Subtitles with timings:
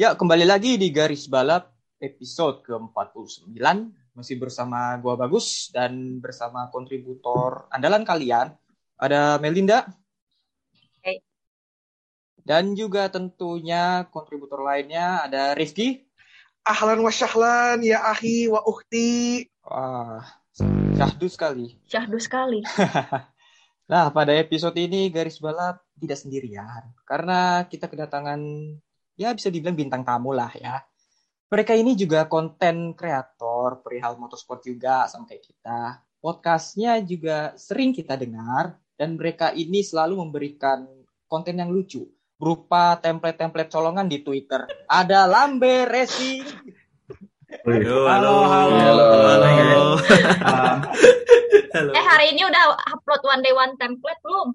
[0.00, 3.52] Ya, kembali lagi di Garis Balap episode ke-49.
[4.16, 8.56] Masih bersama gua Bagus dan bersama kontributor andalan kalian.
[8.96, 9.84] Ada Melinda.
[11.04, 11.20] Hey.
[12.40, 16.00] Dan juga tentunya kontributor lainnya ada Rifki.
[16.64, 19.52] Ahlan wa syahlan ya ahi wa ukhti.
[19.68, 20.24] Wah,
[20.96, 21.76] syahdu sekali.
[21.84, 22.64] Syahdu sekali.
[23.90, 26.94] Nah, pada episode ini Garis Balap tidak sendirian.
[27.02, 28.38] Karena kita kedatangan,
[29.20, 30.80] ya bisa dibilang bintang tamu lah ya.
[31.52, 35.80] Mereka ini juga konten kreator perihal motorsport juga sama kayak kita.
[36.16, 38.80] Podcastnya juga sering kita dengar.
[38.96, 40.84] Dan mereka ini selalu memberikan
[41.24, 42.04] konten yang lucu.
[42.36, 44.68] Berupa template-template colongan di Twitter.
[44.88, 46.44] Ada Lambe Racing.
[47.64, 48.76] Halo, Halo, halo.
[48.76, 49.08] halo,
[49.42, 49.82] halo.
[51.70, 51.90] Halo.
[51.96, 52.62] Eh hari ini udah
[52.92, 54.48] upload one day one template belum?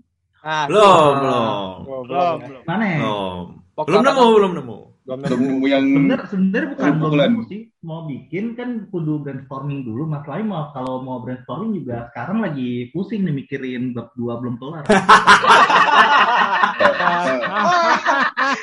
[0.46, 2.60] Nah, Belum, belum, belum, belum, ya.
[2.70, 3.00] Mana ya?
[3.02, 3.65] belum.
[3.76, 4.78] Pokoknya Belum nemu, belum nemu.
[5.06, 7.62] belum nemu yang Sebenarnya sebenarnya bukan belum nemu sih.
[7.84, 10.08] Mau bikin kan kudu brainstorming dulu.
[10.08, 14.88] Masalahnya mau kalau mau brainstorming juga sekarang lagi pusing nih mikirin bab dua belum kelar.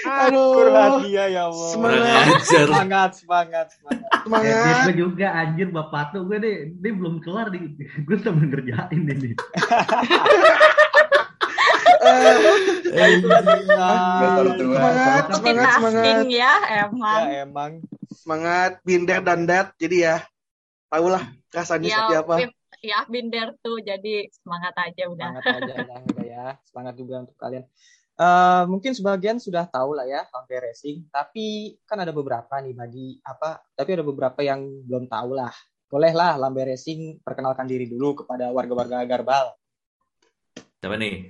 [0.02, 0.48] Aduh.
[0.56, 1.68] Kurhadia ya Allah.
[1.68, 2.24] Semangat.
[2.42, 4.08] Semangat, semangat, semangat.
[4.24, 4.88] Semangat.
[4.88, 7.58] gue juga anjir bapak tuh gue deh, dia belum kelar di
[8.08, 9.36] gue sedang ngerjain ini.
[12.92, 14.76] Dasar tua.
[14.76, 16.24] Semangat, semangat, semangat.
[16.28, 16.54] Ya
[16.84, 17.22] emang.
[17.22, 17.72] Ya emang.
[18.12, 19.72] Semangat, binder dan dat.
[19.78, 20.26] Jadi ya,
[20.90, 21.22] tahulah
[21.54, 22.34] rasanya Ya, seperti apa.
[22.82, 25.38] Ya binder tuh jadi semangat aja udah.
[25.38, 26.46] Semangat aja lah, udah ya.
[26.66, 27.64] Semangat juga untuk kalian.
[28.12, 33.16] Eh, mungkin sebagian sudah tahu lah ya sampai racing, tapi kan ada beberapa nih bagi
[33.24, 33.64] apa?
[33.72, 35.54] Tapi ada beberapa yang belum tahu lah.
[35.92, 39.52] Bolehlah Lambe Racing perkenalkan diri dulu kepada warga-warga Garbal.
[40.80, 41.28] Siapa nih?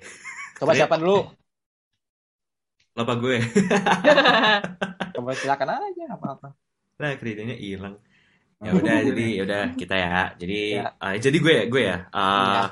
[0.62, 1.18] Coba siapa dulu?
[2.96, 3.36] Lupa gue.
[5.14, 6.48] Coba silakan aja apa-apa.
[7.00, 7.96] Nah, kreditnya hilang.
[8.62, 10.16] Ya udah, jadi ya udah kita ya.
[10.38, 10.84] Jadi Ya.
[11.02, 11.96] eh, jadi gue ya, gue ya.
[12.14, 12.62] Eh, Iya.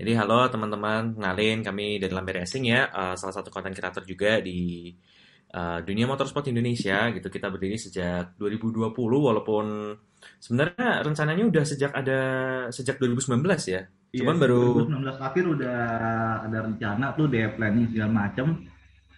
[0.00, 4.40] Jadi halo teman-teman, kenalin kami dari Lambe Racing ya, eh, salah satu konten kreator juga
[4.42, 4.90] di
[5.54, 7.28] eh, dunia motorsport Indonesia gitu.
[7.30, 9.94] Kita berdiri sejak 2020 walaupun
[10.42, 12.18] sebenarnya rencananya udah sejak ada
[12.74, 13.82] sejak 2019 ya.
[14.14, 15.78] Cuman baru 2019 akhir udah
[16.46, 18.62] ada rencana tuh deh planning segala macam.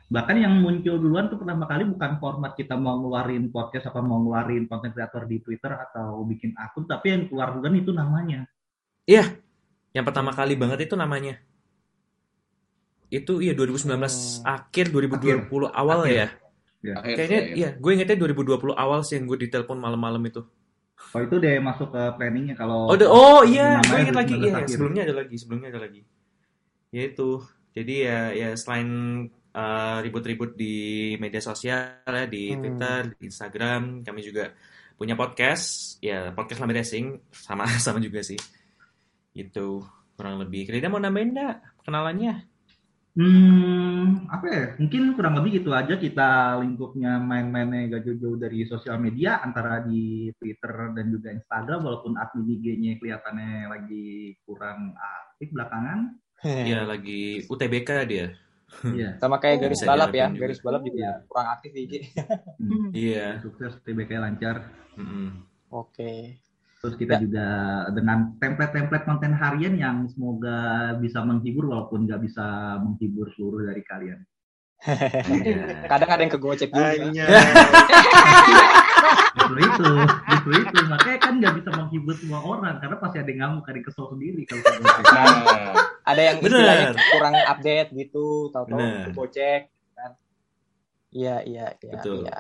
[0.07, 4.23] Bahkan yang muncul duluan tuh pertama kali bukan format kita mau ngeluarin podcast apa mau
[4.23, 8.47] ngeluarin konten kreator di Twitter atau bikin akun, tapi yang keluar duluan itu namanya.
[9.91, 11.37] yang pertama kali banget itu namanya.
[13.07, 14.47] Itu iya 2019 Hmm.
[14.47, 16.15] akhir 2020 awal Akhir.
[16.15, 16.27] ya.
[16.95, 17.57] Akhir, Kayaknya akhir.
[17.57, 20.43] iya, gue ingetnya 2020 awal sih yang gue ditelepon malam-malam itu.
[21.15, 24.35] Oh itu deh masuk ke planningnya kalau Oh, de- oh iya, gue inget lagi.
[24.35, 24.69] 2019 Iya, akhir.
[24.71, 26.03] sebelumnya ada lagi, sebelumnya ada lagi.
[26.91, 27.31] Ya itu.
[27.71, 28.89] Jadi ya ya selain
[29.53, 30.77] uh, ribut-ribut di
[31.17, 32.61] media sosial ya di Hmm.
[32.61, 34.53] Twitter, di Instagram, kami juga
[34.97, 38.41] punya podcast, ya podcast Lambe Racing sama sama juga sih.
[39.33, 39.85] Itu
[40.17, 40.65] kurang lebih.
[40.65, 42.35] Kira mau nambahin enggak kenalannya?
[43.17, 44.65] Hmm, apa ya?
[44.77, 50.29] Mungkin kurang lebih gitu aja kita lingkupnya main-mainnya gak jauh-jauh dari sosial media antara di
[50.37, 54.07] Twitter dan juga Instagram walaupun admin IG-nya kelihatannya lagi
[54.45, 56.13] kurang aktif belakangan.
[56.45, 58.27] Iya lagi UTBK dia.
[58.85, 59.17] Iya.
[59.25, 60.41] Sama kayak garis Bisa balap ya, juga.
[60.45, 61.13] garis balap juga Iya.
[61.25, 61.95] kurang aktif di IG.
[62.61, 62.89] Hmm.
[62.93, 63.27] Iya.
[63.41, 64.57] Sukses TBK lancar.
[65.01, 65.41] Mm-mm.
[65.73, 66.37] Oke.
[66.77, 67.21] Terus kita Ya.
[67.25, 67.47] juga
[67.91, 70.59] dengan template-template konten harian yang semoga
[71.01, 72.45] bisa menghibur walaupun nggak bisa
[72.79, 74.21] menghibur seluruh dari kalian.
[75.27, 75.89] Iya.
[75.89, 76.93] Kadang ada yang kegocek juga.
[79.37, 79.91] Justru itu,
[80.27, 80.79] justru itu.
[80.89, 84.07] Makanya kan nggak bisa menghibur semua orang karena pasti ada yang ngamuk, ada yang kesel
[84.11, 84.63] sendiri kalau.
[85.07, 85.73] Nah,
[86.07, 86.57] Ada yang Bener.
[86.57, 88.81] istilahnya kurang update gitu, tahu-tahu
[89.11, 89.63] kegocek
[89.95, 90.11] kan.
[91.13, 92.27] Iya, iya, iya, Betul.
[92.27, 92.39] iya.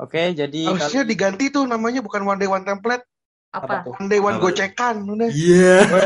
[0.00, 3.04] Oke, jadi Harusnya diganti tuh namanya bukan one day one template,
[3.52, 3.76] apa Apa?
[3.84, 3.92] tuh?
[4.00, 4.44] one day one Apa?
[4.48, 4.96] gocekan.
[5.04, 5.28] Udah.
[5.28, 5.76] Iya.
[5.84, 5.92] Iya.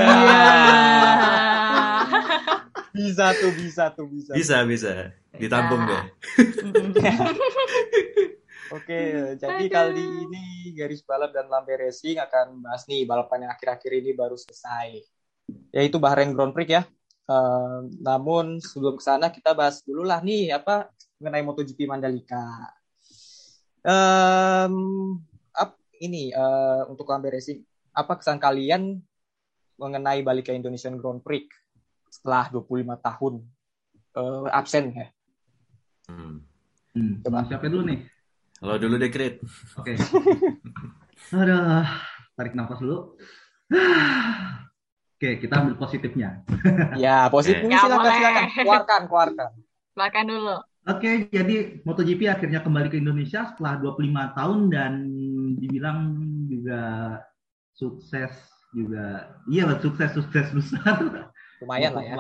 [2.97, 4.33] Bisa tuh, bisa tuh, bisa.
[4.33, 5.13] Bisa bisa.
[5.37, 5.93] Ditampung Bisa.
[5.93, 6.05] deh.
[8.77, 9.01] Oke,
[9.37, 14.11] jadi kali ini garis balap dan lambe racing akan bahas nih balapan yang akhir-akhir ini
[14.17, 15.05] baru selesai,
[15.77, 16.83] yaitu Bahrain Grand Prix ya.
[17.29, 20.89] Eh, namun sebelum ke sana kita bahas dulu lah nih apa
[21.21, 22.73] mengenai MotoGP Mandalika.
[23.87, 25.36] Ap-
[26.01, 27.61] ini eh, untuk lambe racing,
[27.93, 29.01] apa kesan kalian
[29.77, 31.49] mengenai balik ke Indonesian Grand Prix
[32.09, 33.35] setelah 25 tahun
[34.17, 35.09] eh, absen ya?
[36.09, 36.41] Hmm.
[36.97, 37.45] Hmm, Coba.
[37.45, 38.01] siapa dulu nih?
[38.65, 39.37] Halo dulu deh, Krit.
[39.77, 40.01] Oke.
[41.37, 41.85] Aduh,
[42.33, 43.21] tarik nafas dulu.
[45.17, 46.41] Oke, kita ambil positifnya.
[46.97, 48.17] Ya, positif Ya, silakan boleh.
[48.17, 49.51] silakan keluarkan keluarkan.
[49.97, 50.57] Makan dulu.
[50.87, 54.93] Oke, jadi MotoGP akhirnya kembali ke Indonesia setelah 25 tahun dan
[55.55, 56.19] dibilang
[56.51, 56.81] juga
[57.79, 58.35] sukses
[58.75, 59.31] juga.
[59.47, 61.31] Iya, lah, sukses sukses besar.
[61.63, 62.15] Lumayan lah ya.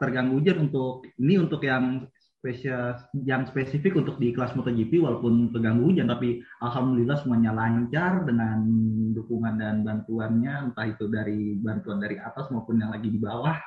[0.00, 2.08] Terganggu hujan untuk ini untuk yang
[2.40, 8.64] spesial yang spesifik untuk di kelas MotoGP walaupun terganggu hujan tapi alhamdulillah semuanya lancar dengan
[9.12, 13.60] dukungan dan bantuannya entah itu dari bantuan dari atas maupun yang lagi di bawah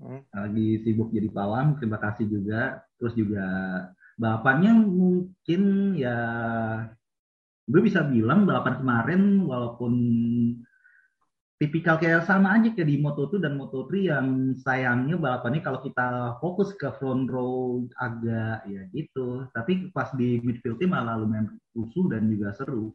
[0.00, 0.24] Hmm.
[0.32, 3.44] lagi sibuk jadi pawang terima kasih juga terus juga
[4.16, 6.16] balapannya mungkin ya
[7.70, 9.92] gue bisa bilang balapan kemarin walaupun
[11.62, 14.26] tipikal kayak sama aja kayak di Moto2 dan Moto3 yang
[14.58, 20.88] sayangnya balapannya kalau kita fokus ke front row agak ya gitu tapi pas di midfieldnya
[20.90, 22.90] malah lumayan rusuh dan juga seru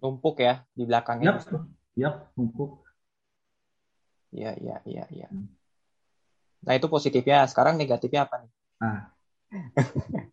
[0.00, 1.40] Numpuk ya di belakangnya.
[1.40, 1.40] yap
[1.96, 2.84] yap numpuk
[4.30, 5.26] Iya, iya, iya, iya.
[6.62, 7.50] Nah, itu positifnya.
[7.50, 8.50] Sekarang negatifnya apa nih?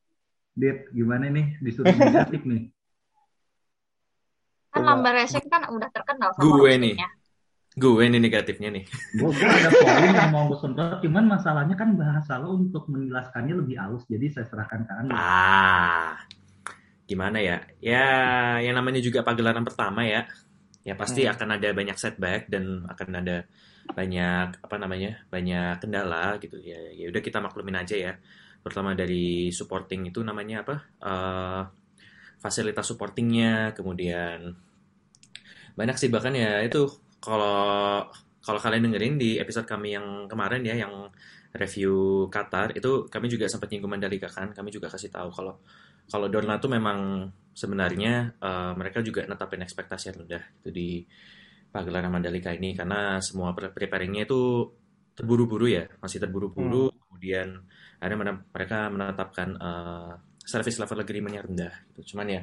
[0.61, 2.76] Dit gimana nih disuruh negatif nih
[4.77, 4.89] Kan Coba.
[4.93, 6.95] Lambe Racing kan udah terkenal sama Gue nih.
[7.73, 8.83] Gue ini negatifnya nih.
[9.17, 13.75] gue ada poin yang mau gue sentuh cuman masalahnya kan bahasa lo untuk menjelaskannya lebih
[13.77, 16.17] halus jadi saya serahkan ke anda Ah,
[17.05, 17.57] gimana ya?
[17.77, 18.05] Ya,
[18.59, 20.25] yang namanya juga pagelaran pertama ya.
[20.81, 21.33] Ya pasti Hmm.
[21.35, 23.37] akan ada banyak setback dan akan ada
[23.87, 25.21] banyak apa namanya?
[25.27, 26.79] banyak kendala gitu ya.
[26.91, 28.13] Ya udah kita maklumin aja ya.
[28.63, 30.75] Terutama dari supporting itu namanya apa?
[30.99, 31.61] Eh,
[32.37, 34.55] fasilitas supportingnya, kemudian
[35.79, 36.89] banyak sih bahkan ya itu
[37.21, 38.09] kalau
[38.41, 40.93] kalau kalian dengerin di episode kami yang kemarin ya yang
[41.53, 45.53] review Qatar itu kami juga sempat nyinggung Mandalika kan kami juga kasih tahu kalau
[46.07, 50.89] kalau Dorna tuh memang sebenarnya eh, mereka juga netapin ekspektasi yang rendah itu di
[51.73, 54.71] pagelaran Mandalika ini karena semua pre- preparingnya itu
[55.17, 57.57] terburu-buru ya masih terburu-buru kemudian
[57.99, 60.11] akhirnya mereka menetapkan eh,
[60.47, 62.15] service level agreement yang rendah gitu.
[62.15, 62.41] cuman ya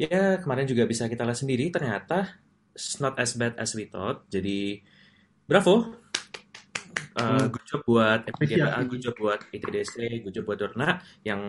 [0.00, 2.43] ya kemarin juga bisa kita lihat sendiri ternyata
[2.74, 4.82] it's not as bad as we thought jadi
[5.46, 5.94] bravo
[7.14, 7.46] Uh, Hmm.
[7.46, 8.90] good job buat FPGA, Apresiasi.
[8.90, 11.42] good job buat ITDC, good job buat Dorna yang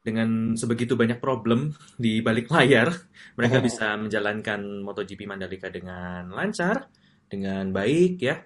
[0.00, 2.88] dengan sebegitu banyak problem di balik layar,
[3.38, 3.64] mereka Oh.
[3.64, 6.88] bisa menjalankan MotoGP Mandalika dengan lancar,
[7.28, 8.40] dengan baik ya.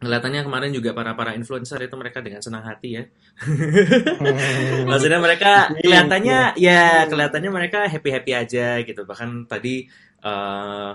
[0.00, 3.04] Kelihatannya kemarin juga para para influencer itu mereka dengan senang hati ya.
[4.88, 9.04] Maksudnya mereka kelihatannya ya kelihatannya mereka happy happy aja gitu.
[9.04, 9.86] Bahkan tadi
[10.22, 10.92] eh,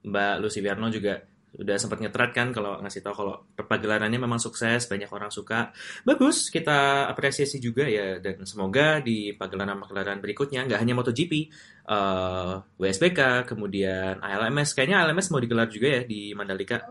[0.00, 4.86] Mbak Lucy Wiarno juga udah sempat ngetrat kan kalau ngasih tahu kalau pagelarannya memang sukses,
[4.86, 5.74] banyak orang suka.
[6.06, 11.32] Bagus, kita apresiasi juga ya dan semoga di pagelaran-pagelaran berikutnya nggak hanya MotoGP,
[11.90, 14.78] eh, WSBK, kemudian ALMS.
[14.78, 16.86] Kayaknya ALMS mau digelar juga ya di Mandalika.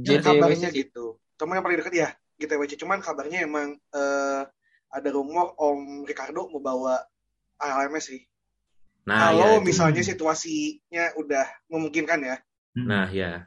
[0.00, 1.20] Ya, kabarnya gitu.
[1.36, 2.08] Temen yang paling deket ya,
[2.40, 2.80] GTWC.
[2.80, 4.42] Cuman kabarnya emang eh,
[4.92, 6.96] ada rumor Om Ricardo mau bawa
[7.60, 8.20] ALMS sih.
[9.02, 9.66] Nah, Kalau ya, itu.
[9.66, 12.36] misalnya situasinya udah memungkinkan ya.
[12.74, 12.86] Hmm.
[12.86, 13.46] Nah, ya.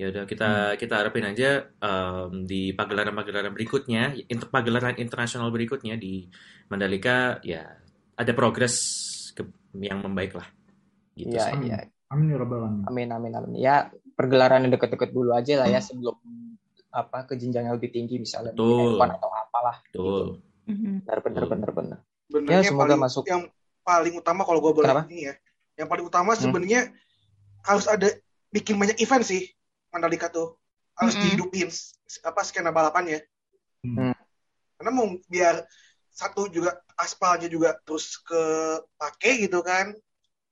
[0.00, 6.26] Ya udah kita kita harapin aja em, di pagelaran-pagelaran berikutnya, inter- pagelaran internasional berikutnya di
[6.72, 7.66] Mandalika ya
[8.16, 8.74] ada progres
[9.36, 9.46] ke-
[9.78, 10.48] yang membaik lah.
[11.12, 11.68] Gitu Iya, sih.
[11.68, 11.78] iya.
[12.08, 12.82] amin ya rabbal alamin.
[12.88, 13.52] Amin, amin, amin.
[13.56, 16.16] Ya, pergelaran yang deket-deket dulu aja lah ya sebelum
[16.92, 18.96] apa ke jenjang yang lebih tinggi misalnya di Betul.
[19.00, 19.76] F1 atau apalah.
[19.88, 20.24] Betul.
[20.68, 21.04] Mhm.
[21.04, 21.50] Bener, bener, Betul.
[21.52, 21.98] bener, bener.
[22.28, 23.24] Benernya Ya, semoga paling, masuk.
[23.28, 23.42] Yang
[23.82, 25.10] paling utama kalau gue boleh Kenapa?
[25.10, 25.34] ini ya.
[25.78, 26.42] Yang paling utama Hmm.
[26.42, 26.80] sebenarnya
[27.62, 28.08] harus ada
[28.50, 29.50] bikin banyak event sih
[29.90, 30.58] Mandalika tuh.
[30.98, 31.24] Harus Mm-mm.
[31.34, 31.68] dihidupin
[32.26, 33.24] apa skena balapannya.
[33.82, 34.14] Hmm.
[34.78, 35.64] Karena mau biar
[36.12, 39.94] satu juga aspalnya juga terus kepake gitu kan.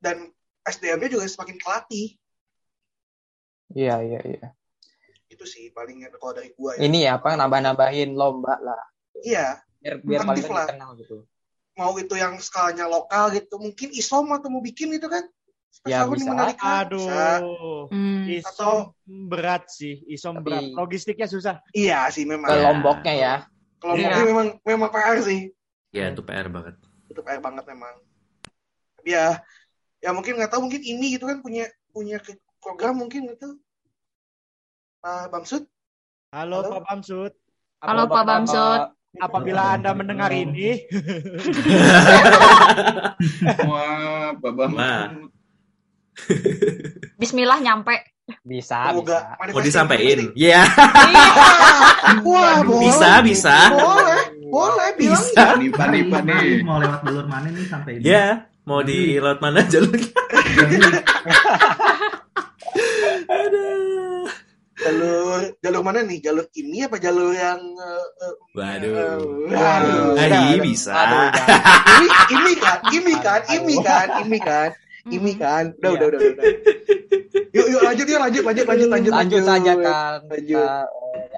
[0.00, 0.32] Dan
[0.64, 2.16] SDM-nya juga semakin kelatih.
[3.70, 4.46] Iya, iya, iya.
[5.30, 6.88] Itu sih paling kalau dari gua ya.
[6.88, 8.80] Ini ya apa nambah-nambahin lomba lah.
[9.20, 11.24] Iya, Biar biar paling dikenal gitu.
[11.80, 15.24] Mau itu yang skalanya lokal gitu, mungkin isom atau mau bikin gitu kan.
[15.88, 16.28] Ya, bisa.
[16.28, 16.84] Mandalika.
[16.84, 17.40] Aduh, Bisa.
[17.88, 18.28] Hmm.
[18.28, 18.78] isom
[19.32, 20.62] berat sih, isom Tapi- berat.
[20.76, 21.56] Logistiknya susah.
[21.72, 22.52] Iya sih memang.
[22.52, 22.68] Ke Ya.
[22.68, 23.34] Lomboknya ya.
[23.80, 25.56] Memang memang PR sih.
[25.88, 26.76] Ya itu PR banget.
[27.08, 27.96] Itu PR banget memang.
[29.00, 29.40] ya
[30.04, 32.20] ya mungkin nggak tahu mungkin ini gitu kan punya punya
[32.60, 33.56] program mungkin gitu
[35.00, 35.64] Pak Bamsud
[36.36, 36.68] Halo, Halo.
[36.76, 37.32] Pak Bamsud.
[37.80, 38.80] Halo, Pak Bamsud.
[39.18, 40.86] Apabila Anda mendengar ini,
[43.66, 44.30] Wah.
[44.38, 45.10] Wah.
[47.18, 47.98] Bismillah nyampe.
[48.46, 49.50] Bisa, semoga bisa.
[49.50, 50.30] Mau disampaikan?
[50.38, 50.62] Iya.
[52.22, 53.56] wah boleh Bisa, bisa.
[53.74, 55.58] boleh boleh Bisa.
[55.58, 56.62] Nipa, nipa nih.
[56.62, 58.06] mau lewat jalur mana nih sampai ini?
[58.06, 60.06] Ya, mau di laut mana jalurnya?
[63.34, 64.30] Aduh.
[64.78, 65.19] jalur
[65.60, 68.92] jalur mana nih jalur ini apa jalur yang eh, eh, Waduh.
[68.96, 69.16] Ah,
[69.52, 70.08] waduh.
[70.16, 70.64] Iya udah.
[70.64, 70.92] bisa.
[70.96, 71.28] Aduh,
[72.00, 74.70] ini ini kan ini kan ini kan ini kan
[75.08, 76.44] ini kan udah udah udah udah
[77.56, 80.60] yuk yuk lanjut yuk lanjut lanjut lanjut lanjut lanjut saja kan Lanjut.
[80.60, 80.76] kita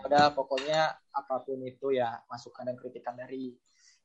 [0.07, 0.81] udah pokoknya
[1.15, 3.55] apa pun itu ya masukan dan kritikan dari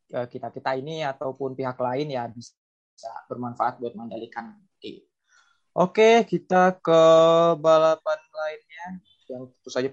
[0.07, 2.55] kita kita ini ataupun pihak lain ya bisa
[3.27, 5.03] bermanfaat buat mandalikan nanti.
[5.77, 7.01] Oke kita ke
[7.59, 8.87] balapan lainnya
[9.29, 9.89] yang tentu saja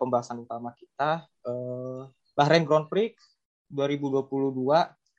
[0.00, 2.02] pembahasan utama kita eh,
[2.32, 3.16] Bahrain Grand Prix
[3.68, 4.52] 2022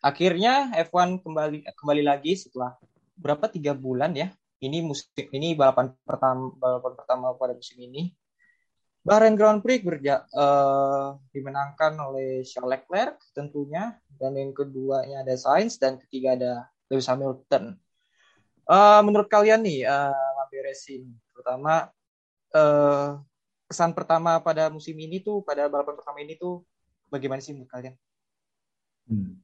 [0.04, 2.76] akhirnya F1 kembali kembali lagi setelah
[3.18, 3.46] berapa?
[3.50, 4.34] Tiga bulan ya?
[4.64, 8.12] Ini musim ini balapan pertama balapan pertama pada musim ini.
[9.04, 14.00] Bahrain Grand Prix berja, eh, dimenangkan oleh Charles Leclerc tentunya.
[14.08, 16.52] Dan yang keduanya ada Sainz dan ketiga ada
[16.88, 17.76] Lewis Hamilton.
[18.64, 21.04] Eh, menurut kalian nih, eh, Lambe Racing,
[21.36, 21.92] terutama
[22.56, 23.10] eh,
[23.74, 26.62] kesan pertama pada musim ini tuh, pada balapan pertama ini tuh,
[27.10, 27.98] bagaimana sih menurut kalian?
[29.10, 29.42] Hmm.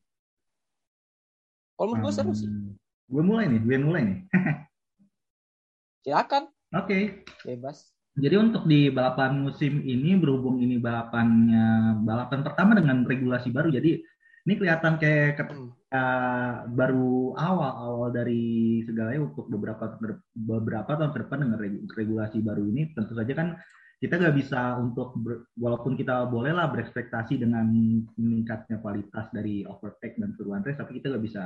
[1.74, 2.46] Kalau menurut gue seru sih.
[2.46, 2.78] Hmm,
[3.10, 4.20] Gue mulai nih, gue mulai nih.
[6.06, 7.26] Silakan, Oke.
[7.42, 7.90] bebas.
[8.20, 13.98] Jadi untuk di balapan musim ini berhubung ini balapannya balapan pertama dengan regulasi baru, jadi
[14.46, 15.72] ini kelihatan kayak ket- Hmm.
[15.90, 19.98] uh, baru awal-awal dari segalanya untuk beberapa
[20.38, 23.58] beberapa tahun ke depan dengan reg- regulasi baru ini tentu saja kan
[24.00, 27.68] kita nggak bisa untuk ber- walaupun kita bolehlah berekspektasi dengan
[28.16, 31.44] meningkatnya kualitas dari overtake dan keseluruhan race tapi kita nggak bisa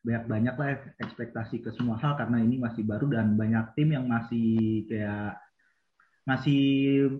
[0.00, 4.82] banyak-banyak lah ekspektasi ke semua hal karena ini masih baru dan banyak tim yang masih
[4.88, 5.36] kayak
[6.28, 6.62] masih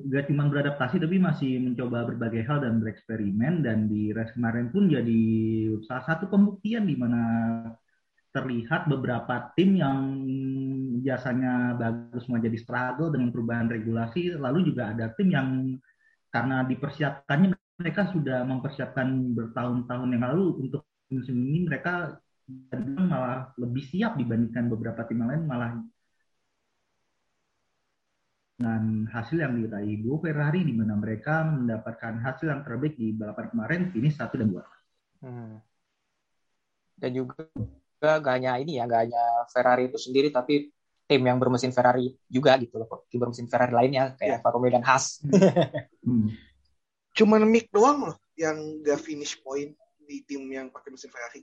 [0.06, 3.64] gak cuma beradaptasi tapi masih mencoba berbagai hal dan bereksperimen.
[3.64, 5.22] Dan di race kemarin pun jadi
[5.88, 7.22] salah satu pembuktian di mana
[8.30, 9.98] terlihat beberapa tim yang
[11.00, 15.48] biasanya bagus mau jadi struggle dengan perubahan regulasi lalu juga ada tim yang
[16.30, 22.20] karena dipersiapkannya mereka sudah mempersiapkan bertahun-tahun yang lalu untuk musim ini mereka
[23.10, 25.80] malah lebih siap dibandingkan beberapa tim lain malah
[28.60, 33.48] dengan hasil yang diraih duo Ferrari di mana mereka mendapatkan hasil yang terbaik di balapan
[33.48, 34.68] kemarin finish satu dan dua.
[35.24, 35.56] Hmm.
[37.00, 37.48] Dan juga
[38.04, 40.68] gak hanya ini ya, gak hanya Ferrari itu sendiri, tapi
[41.10, 42.86] tim yang bermesin Ferrari juga gitu loh.
[43.10, 45.18] Tim bermesin Ferrari lainnya kayak Alfa Romeo dan Haas.
[46.00, 46.32] Hmm.
[47.12, 51.42] cuman Mick doang loh yang gak finish point di tim yang pakai mesin Ferrari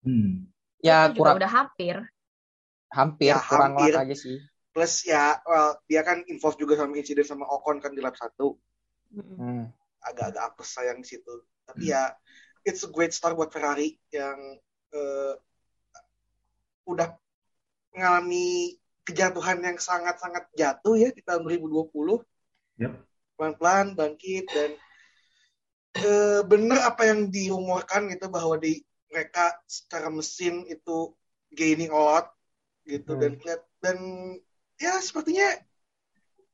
[0.00, 0.46] Hmm.
[0.78, 1.96] ya kurang udah hampir.
[2.88, 3.92] hampir Ya, kurang hampir.
[3.92, 4.38] aja sih.
[4.70, 8.54] plus ya well, dia kan involve juga sama insiden sama Ocon kan di lap satu
[9.10, 9.66] Hmm.
[10.00, 11.34] agak-agak apes sayang di situ
[11.66, 12.14] tapi ya
[12.62, 14.38] it's a great start buat Ferrari yang
[14.90, 15.34] eh,
[16.86, 17.18] udah
[17.92, 22.22] mengalami kejatuhan yang sangat-sangat jatuh ya di tahun 2020
[22.80, 22.92] Yep.
[23.36, 24.70] pelan-pelan bangkit dan
[25.96, 28.80] eh, bener apa yang dirumorkan gitu bahwa di
[29.10, 31.12] mereka secara mesin itu
[31.50, 32.26] gaining a lot
[32.86, 33.36] gitu Hmm.
[33.36, 33.98] dan dan
[34.78, 35.50] ya sepertinya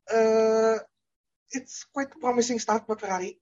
[0.09, 0.77] eh
[1.53, 3.37] it's quite promising start buat Ferrari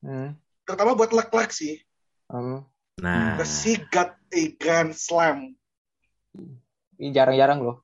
[0.00, 0.34] Hmm.
[0.64, 1.78] terutama buat Leclerc sih
[2.24, 2.64] Hmm.
[2.96, 5.54] Nah, because he got a grand slam
[7.00, 7.76] Ini jarang-jarang loh.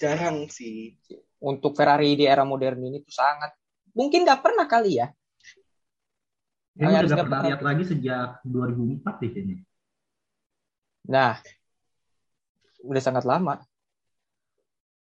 [0.00, 0.74] jarang sih
[1.50, 3.50] Untuk Ferrari di era modern ini tuh sangat
[3.98, 5.06] mungkin nggak pernah kali ya.
[6.80, 7.48] Ini udah nggak pernah pernah.
[7.48, 9.56] lihat lagi sejak 2004 deh kayaknya.
[11.08, 11.42] Nah,
[12.88, 13.54] udah sangat lama.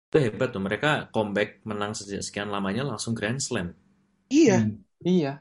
[0.09, 0.63] itu hebat tuh.
[0.67, 3.69] Mereka comeback menang sejak sekian lamanya langsung Grand Slam.
[4.33, 4.81] iya Hmm.
[5.05, 5.33] Iya.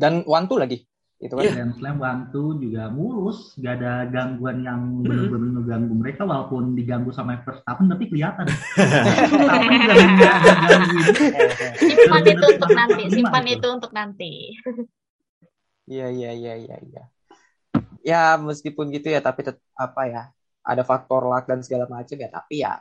[0.00, 0.78] Dan one two lagi.
[1.18, 1.42] Itu kan.
[1.42, 1.52] Iya.
[1.54, 5.06] Grand Slam One Two juga mulus, gak ada gangguan yang Hmm.
[5.06, 8.44] benar-benar mengganggu mereka walaupun diganggu sama Verstappen tapi kelihatan.
[8.44, 10.10] Ada gangguin.
[11.78, 13.02] Simpan itu untuk nanti.
[13.08, 13.54] Simpan itu.
[13.56, 14.32] itu untuk nanti.
[15.84, 17.02] Iya iya iya iya iya.
[18.04, 20.22] Ya meskipun gitu ya tapi tet- apa ya
[20.60, 22.80] ada faktor luck dan segala macam ya tapi ya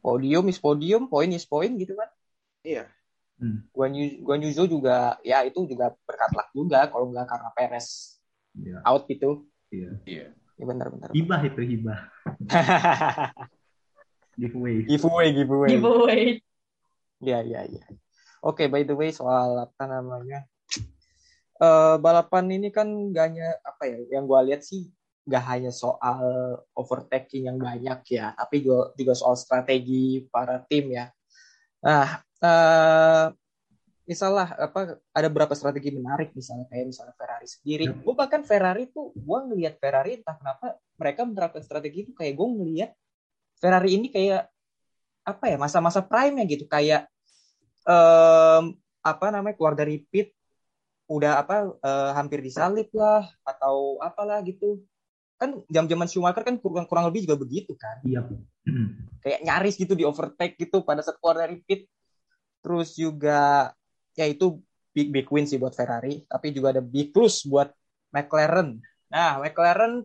[0.00, 2.08] podium is podium, poin is poin gitu kan.
[2.60, 2.84] iya
[3.70, 8.18] Guan Yu- Guan Yuzo juga ya itu juga berkat luck juga kalau nggak karena Perez
[8.58, 9.46] Iya, out gitu.
[9.70, 9.90] iya.
[10.02, 10.26] Iya.
[10.58, 11.14] Ya benar benar.
[11.14, 12.00] Hibah itu hibah.
[14.38, 14.86] Giveaway.
[14.86, 15.70] giveaway, giveaway.
[15.74, 16.22] Giveaway.
[17.18, 17.84] Iya, iya, iya.
[18.42, 20.46] Oke, by the way soal apa namanya?
[21.58, 23.98] eh balapan ini kan gak hanya apa ya?
[24.18, 24.86] Yang gua lihat sih
[25.26, 26.22] gak hanya soal
[26.74, 31.10] overtaking yang banyak ya, tapi juga, juga soal strategi para tim ya.
[31.82, 33.26] Nah, eh
[34.08, 37.84] misalnya apa ada beberapa strategi menarik misalnya kayak misalnya Ferrari sendiri.
[37.92, 37.96] Yep.
[38.08, 42.48] Gue bahkan Ferrari tuh gue ngelihat Ferrari entah kenapa mereka menerapkan strategi itu kayak gue
[42.48, 42.90] ngelihat
[43.60, 44.48] Ferrari ini kayak
[45.28, 47.04] apa ya masa-masa prime nya gitu kayak
[47.84, 48.64] em,
[49.04, 50.32] apa namanya keluar dari pit
[51.04, 54.80] udah apa eh, hampir disalip lah atau apalah gitu
[55.36, 58.24] kan jam-jaman Schumacher kan kurang kurang lebih juga begitu kan Iya.
[59.20, 61.84] Kayak nyaris gitu di overtake gitu pada saat keluar dari pit
[62.58, 63.70] terus juga
[64.14, 64.58] ya itu
[64.90, 67.70] big big win sih buat Ferrari tapi juga ada big plus buat
[68.10, 70.02] McLaren nah McLaren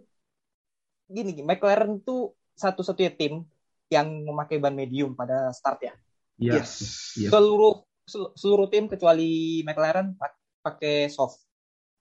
[1.07, 3.43] gini McLaren tuh satu-satunya tim
[3.89, 5.93] yang memakai ban medium pada start ya
[6.41, 6.65] Iya.
[6.65, 6.71] Yes.
[7.13, 7.29] Iya.
[7.29, 11.45] seluruh sel- seluruh tim kecuali McLaren pak- pakai soft.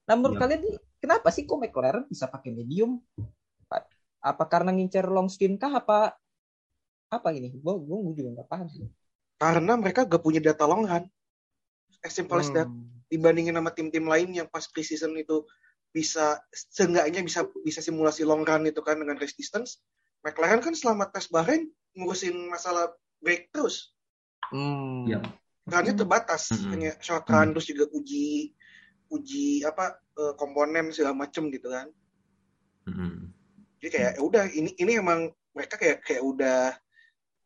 [0.09, 0.43] Nah menurut Iya.
[0.49, 2.97] kalian nih kenapa sih kok McLaren bisa pakai medium?
[3.69, 3.87] Pa-
[4.25, 5.69] Apa karena ngincer long stint kah?
[5.77, 6.17] Apa
[7.13, 7.53] apa ini?
[7.53, 8.89] Gue gue juga nggak paham sih.
[9.43, 11.03] Karena mereka gak punya data long run.
[12.07, 12.71] As simple as that.
[12.71, 12.87] Hmm.
[13.11, 15.43] Dibandingin sama tim-tim lain yang pas preseason itu
[15.91, 19.83] bisa seenggaknya bisa bisa simulasi long run itu kan dengan race distance.
[20.23, 21.67] McLaren kan selama tes Bahrain
[21.99, 23.91] ngurusin masalah brake terus.
[24.55, 25.11] Hmm.
[25.11, 25.27] Iya.
[25.63, 26.71] Runnya terbatas, Mm-mm.
[26.75, 28.51] hanya short run terus juga uji
[29.13, 31.87] uji apa eh, komponen segala macem gitu kan.
[32.89, 33.31] Mm-mm.
[33.79, 36.75] Jadi kayak ya udah ini ini emang mereka kayak kayak udah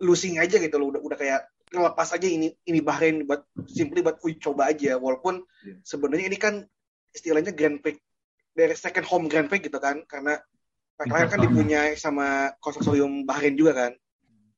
[0.01, 1.43] losing aja gitu loh, udah udah kayak
[1.77, 5.77] ngelepas aja ini ini Bahrain buat simply buat uji coba aja walaupun Iya.
[5.85, 6.55] sebenarnya ini kan
[7.13, 8.01] istilahnya Grand Prix
[8.51, 10.41] dari second home Grand Prix gitu kan karena
[10.97, 13.93] McLaren kan dipunyai sama konsorsium Bahrain juga kan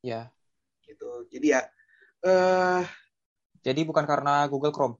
[0.01, 0.31] Ya.
[0.83, 1.27] gitu.
[1.29, 1.67] Jadi ya
[2.23, 2.83] eh
[3.61, 4.97] Jadi bukan karena Google Chrome.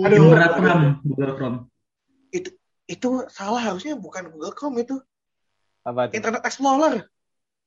[0.00, 0.94] aduh, Berat aduh, Chrome, aduh.
[1.02, 1.58] Google Chrome.
[2.84, 4.96] itu salah harusnya bukan Google Chrome itu
[5.82, 6.12] Apa?
[6.12, 7.08] Internet Explorer.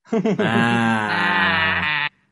[0.07, 1.36] Nah,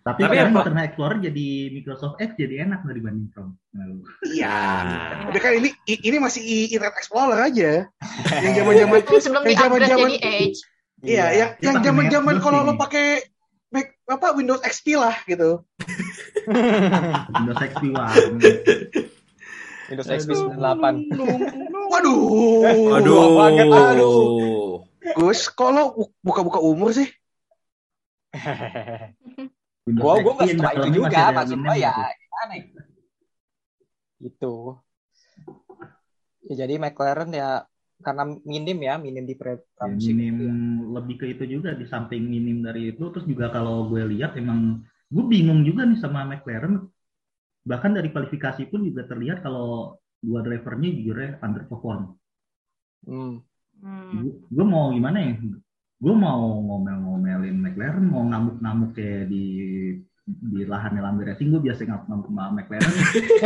[0.05, 3.57] Tapi, Tapi sekarang apa- Internet Explorer jadi Microsoft Edge jadi enak dari dibanding Chrome.
[3.73, 3.85] Nah,
[4.23, 4.57] Iya.
[4.85, 5.27] Nah.
[5.27, 7.71] Udah kan ini ini masih Internet Explorer aja.
[8.45, 10.59] Yang zaman-zaman Itu sebelum yang di-upgrade zaman-zaman jadi Edge.
[11.01, 13.07] Iya, yang Dia yang pakai zaman-zaman kalau lo pakai
[13.67, 15.65] Mac apa Windows XP lah gitu.
[17.35, 18.13] Windows XP wah.
[19.87, 21.17] Windows XP 98.
[21.89, 22.21] Waduh.
[22.93, 23.13] Aduh.
[23.17, 24.85] Wah, banget, Aduh.
[25.17, 27.09] Gus, kok lo bu- buka-buka umur sih?
[29.85, 32.01] Windows Gua gua XP nggak yang setelah itu juga, maksud Winamp ya gitu.
[32.21, 32.65] gimana ya?
[34.19, 34.45] Itu.
[36.47, 37.45] Ya jadi McLaren ya
[38.05, 39.51] karena minim ya, minim di pre
[39.83, 40.53] Ya, minim ya.
[40.95, 44.59] lebih ke itu juga di samping minim dari itu terus juga kalau gue lihat emang
[45.13, 46.73] gue bingung juga nih sama McLaren
[47.69, 49.67] bahkan dari kualifikasi pun juga terlihat kalau
[50.27, 52.01] dua drivernya jujur ya underperform
[53.05, 53.37] Hmm.
[53.81, 54.29] Hmm.
[54.55, 55.31] gue mau gimana ya
[55.95, 59.45] gue mau ngomel-ngomelin McLaren mau ngamuk-ngamuk kayak di
[60.25, 62.93] di lahannya Lambe Racing gue biasa ngamuk-ngamuk sama McLaren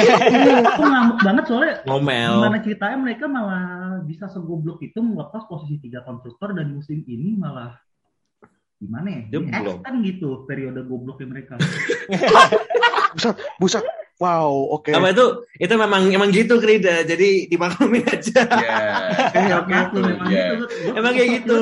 [0.74, 2.34] aku ngamuk banget soalnya Ngomel.
[2.40, 3.66] Gimana ceritanya mereka malah
[4.08, 7.76] bisa segoblok itu melepas posisi tiga konstruktor dan musim ini malah
[8.80, 9.22] gimana ya?
[9.28, 9.78] Dia Ini belum.
[9.84, 11.54] kan gitu periode gobloknya mereka.
[13.60, 13.84] Buset.
[14.20, 14.92] Wow, oke.
[14.92, 15.48] Apa itu?
[15.56, 17.08] Itu memang emang gitu Krida.
[17.08, 18.44] Jadi dimaklumin aja.
[19.64, 19.72] Oke.
[19.72, 20.44] Aku memang Iya.
[20.60, 20.66] gitu.
[20.92, 21.60] Emang kayak gitu.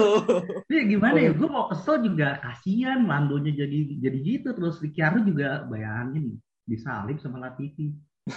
[0.66, 1.32] Iya gimana ya?
[1.38, 7.46] Gue mau kesel juga kasihan Landonya jadi jadi gitu terus Ricciardo juga bayangin disalip sama
[7.46, 7.94] Latifi.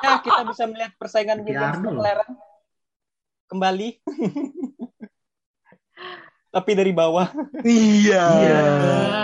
[0.00, 1.76] Ya, kita bisa melihat persaingan Williams.
[1.78, 2.34] McLaren
[3.46, 3.88] kembali.
[6.50, 7.30] Tapi dari bawah.
[7.62, 8.24] Iya.
[8.42, 8.60] Iya.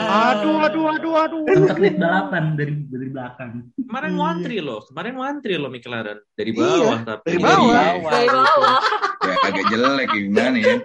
[0.06, 1.42] Aduh, aduh, aduh, aduh.
[1.44, 3.50] Tetap lead balapan dari dari belakang.
[3.76, 4.86] Kemarin wantri loh.
[4.86, 6.22] Kemarin wantri loh McLaren.
[6.32, 7.26] Dari Iya, bawah tapi.
[7.26, 7.82] dari bawah.
[8.06, 8.78] Dari bawah.
[9.26, 10.76] ya agak jelek gimana ya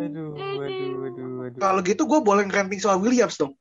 [0.00, 0.68] Aduh, aduh,
[1.08, 1.58] aduh, aduh.
[1.58, 3.56] Kalau gitu gue boleh ranting soal Williams dong.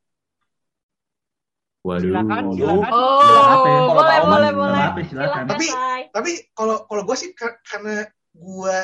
[1.82, 2.04] Waduh.
[2.04, 2.92] Silakan, silakan.
[2.92, 3.58] Oh, Silakan.
[3.64, 4.76] boleh, Kalau boleh, boleh.
[4.76, 5.08] apa-apa, silakan.
[5.08, 5.74] Silakan, Tapi-.
[6.12, 8.04] Tapi kalau kalau gue sih kar- karena
[8.36, 8.78] gue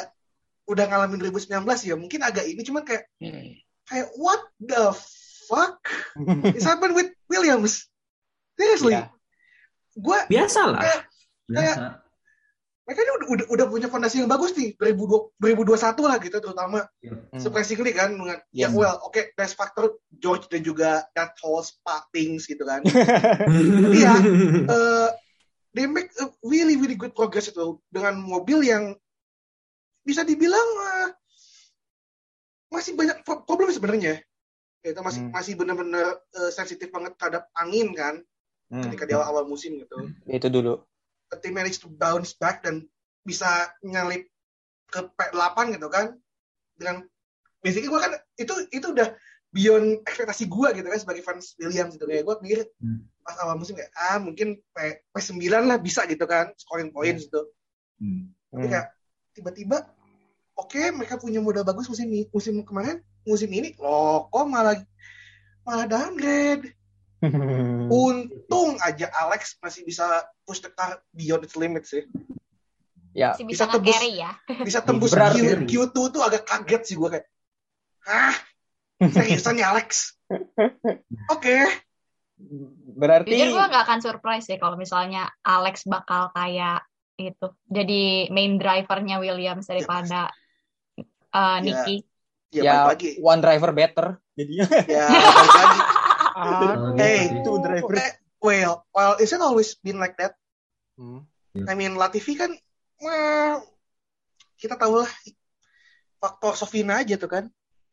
[0.66, 3.06] udah ngalamin 2019 ya mungkin agak ini cuman kayak
[3.86, 4.90] kayak what the
[5.46, 5.78] fuck
[6.58, 7.86] is happened with Williams?
[8.56, 9.12] Seriously, Iya.
[9.94, 10.82] gue Biasalah.
[11.46, 12.02] Biasa.
[12.82, 16.80] mereka ini udah, udah, udah punya fondasi yang bagus nih 2020, 2021 lah gitu terutama
[17.02, 17.38] Hmm.
[17.38, 18.74] surprisingly kan dengan ya Yes.
[18.74, 22.86] well oke best factor George dan juga that whole Spa things gitu kan
[23.98, 24.14] Iya.
[24.66, 25.10] Eh,
[25.74, 28.94] they make a really really good progress itu dengan mobil yang
[30.06, 31.10] bisa dibilang eh,
[32.70, 34.22] masih banyak pro- problem sebenarnya.
[34.80, 35.34] Itu masih Hmm.
[35.34, 38.22] masih benar-benar eh, sensitif banget terhadap angin kan
[38.66, 40.10] Hmm, ketika di awal-awal musim gitu.
[40.26, 40.82] itu dulu.
[41.42, 42.86] Tim manage to bounce back dan
[43.22, 43.46] bisa
[43.82, 44.26] nyalip
[44.88, 46.14] ke P8 gitu kan
[46.74, 47.06] dengan
[47.60, 49.14] basically gue kan itu itu udah
[49.50, 53.06] beyond ekspektasi gue gitu kan sebagai fans Williams gitu kayak gue pikir Hmm.
[53.22, 54.78] pas awal musim kayak ah mungkin P,
[55.10, 57.50] P9 lah bisa gitu kan scoring points gitu
[57.98, 58.34] Hmm.
[58.50, 58.72] tapi Hmm.
[58.72, 58.88] kayak
[59.36, 59.84] tiba-tiba
[60.56, 64.80] oke mereka punya modal bagus musim ini musim kemarin musim ini loh kok malah
[65.66, 66.72] malah downgrade?
[68.06, 70.06] Untung aja Alex masih bisa
[70.46, 72.06] push the car beyond its limits sih.
[73.16, 74.32] Ya, Masih bisa bisa nge-carry ya.
[74.68, 77.26] bisa tembus Q, Q2 tuh agak kaget sih gue kayak
[78.06, 78.38] ah
[79.02, 80.14] seriusan ya Alex?
[81.34, 81.66] Oke.
[82.96, 86.84] Berarti Jujur gue gak akan surprise sih kalau misalnya Alex bakal kayak
[87.16, 87.48] itu.
[87.68, 90.32] Jadi main drivernya Williams daripada
[91.32, 92.04] uh, Nicky.
[92.52, 94.68] ya, ya lagi one driver better jadinya.
[94.88, 95.08] ya
[96.48, 97.96] gitu Hey, itu driver.
[97.96, 100.36] Eh, well well it's not always been like that
[100.96, 101.28] Hmm.
[101.68, 102.56] I mean Latifi kan
[103.00, 103.68] well,
[104.56, 105.12] kita tahu lah
[106.16, 107.46] faktor Sofina aja tuh kan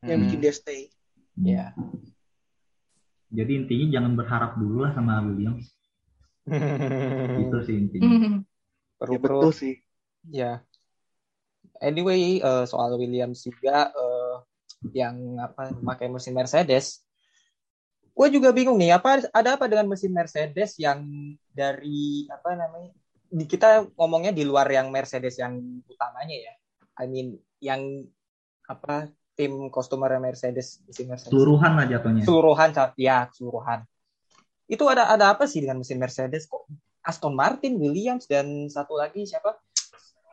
[0.03, 0.31] yang Hmm.
[0.31, 0.91] bikin dia stay
[1.35, 1.75] Ya.
[3.33, 5.65] Jadi intinya jangan berharap dulu lah sama Williams.
[7.43, 8.45] Itu sih intinya.
[9.03, 9.75] Perlu ya betul sih
[10.31, 10.63] Ya.
[11.83, 14.37] Anyway, eh, soal Williams juga eh,
[14.95, 17.03] yang apa pakai mesin Mercedes.
[18.13, 21.03] Gue juga bingung nih, apa ada apa dengan mesin Mercedes yang
[21.51, 22.93] dari apa namanya?
[23.33, 26.55] Di kita ngomongnya di luar yang Mercedes yang utamanya ya.
[27.03, 28.07] I mean yang
[28.69, 31.33] apa tim customer Mercedes mesin Mercedes.
[31.33, 32.23] Keseluruhan lah jatuhnya.
[32.23, 33.81] Keseluruhan ya, keseluruhan.
[34.69, 36.69] Itu ada ada apa sih dengan mesin Mercedes kok
[37.03, 39.59] Aston Martin, Williams dan satu lagi siapa?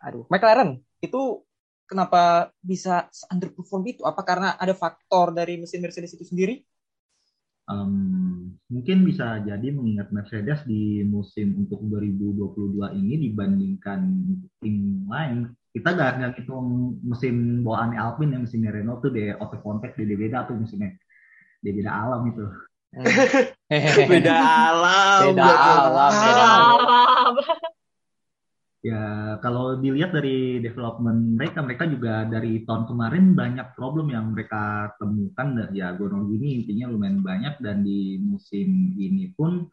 [0.05, 0.79] Aduh, McLaren.
[1.01, 1.43] Itu
[1.89, 4.01] kenapa bisa underperform itu?
[4.05, 6.61] Apa karena ada faktor dari mesin Mercedes itu sendiri?
[7.69, 14.01] Em, mungkin bisa jadi mengingat Mercedes di musim untuk 2022 ini dibandingkan
[14.61, 19.61] tim lain kita gak nggak hitung mesin bawaan Alpine yang mesinnya Renault tuh di auto
[19.61, 20.97] contact di beda tuh mesinnya
[21.61, 22.45] di beda alam itu
[24.09, 25.19] Beda alam.
[25.29, 26.13] Beda alam.
[26.13, 27.33] Beda alam.
[28.79, 34.95] ya kalau dilihat dari development mereka mereka juga dari tahun kemarin banyak problem yang mereka
[34.95, 39.67] temukan dan ya Gonol ini intinya lumayan banyak dan di musim ini pun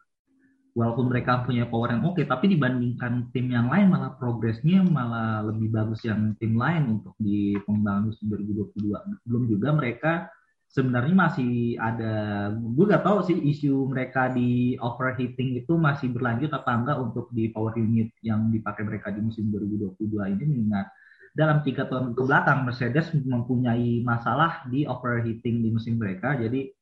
[0.75, 5.71] walaupun mereka punya power yang oke tapi dibandingkan tim yang lain malah progresnya malah lebih
[5.71, 10.27] bagus yang tim lain untuk di musim 2022 belum juga mereka
[10.67, 12.13] sebenarnya masih ada
[12.53, 17.49] gue gak tahu sih isu mereka di overheating itu masih berlanjut apa enggak untuk di
[17.49, 20.91] power unit yang dipakai mereka di musim 2022 ini mengingat
[21.37, 26.33] dalam tiga tahun ke belakang Mercedes mempunyai masalah di overheating di musim mereka.
[26.33, 26.73] Jadi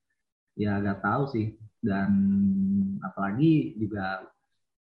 [0.55, 1.51] ya gak tahu sih.
[1.83, 2.09] Dan
[3.03, 4.23] apalagi juga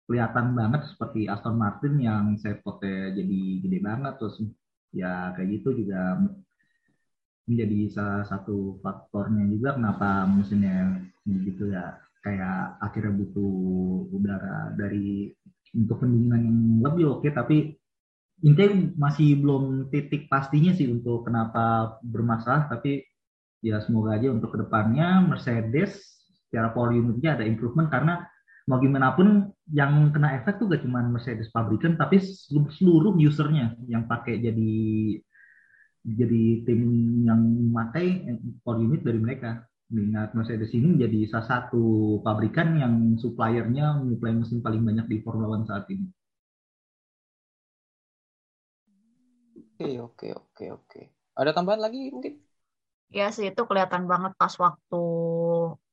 [0.06, 4.44] kelihatan banget seperti Aston Martin yang potnya jadi gede banget terus.
[4.92, 6.20] Ya kayak gitu juga
[7.46, 11.98] menjadi salah satu faktornya juga kenapa musimnya gitu ya.
[12.26, 13.54] Kayak akhirnya butuh
[14.10, 15.30] udara dari
[15.78, 17.30] untuk pendinginan yang lebih oke.
[17.30, 17.78] Tapi
[18.42, 22.66] intinya masih belum titik pastinya sih untuk kenapa bermasalah.
[22.66, 23.06] Tapi
[23.62, 26.02] ya semoga aja untuk ke depannya Mercedes
[26.50, 27.94] secara power unitnya ada improvement.
[27.94, 28.26] Karena
[28.66, 32.18] mau gimana pun yang kena efek tuh gak cuma Mercedes pabrikan tapi
[32.50, 34.74] seluruh usernya yang pakai jadi
[36.06, 36.82] jadi tim
[37.26, 39.66] yang memakai power unit dari mereka.
[39.86, 45.58] Mengingat Mercedes ini menjadi salah satu pabrikan yang suppliernya menyuplai mesin paling banyak di Formula
[45.58, 46.10] One saat ini.
[49.78, 51.02] Oke, oke, oke, oke.
[51.38, 52.42] Ada tambahan lagi mungkin?
[53.14, 55.04] Ya sih itu kelihatan banget pas waktu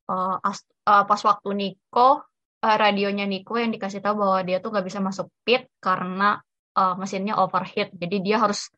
[0.09, 2.25] uh, as- uh, pas waktu Nico
[2.65, 6.41] uh, radionya Nico yang dikasih tahu bahwa dia tuh nggak bisa masuk pit karena
[6.79, 7.93] uh, mesinnya overheat.
[7.93, 8.73] Jadi dia harus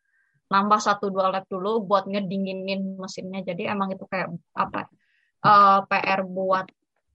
[0.53, 3.41] nambah satu dua lap dulu buat ngedinginin mesinnya.
[3.45, 4.91] Jadi emang itu kayak apa
[5.45, 6.67] uh, PR buat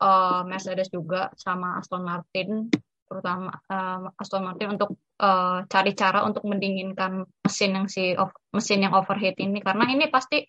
[0.02, 2.70] uh, Mercedes juga sama Aston Martin
[3.10, 8.86] terutama uh, Aston Martin untuk uh, cari cara untuk mendinginkan mesin yang si of- mesin
[8.86, 10.46] yang overheat ini karena ini pasti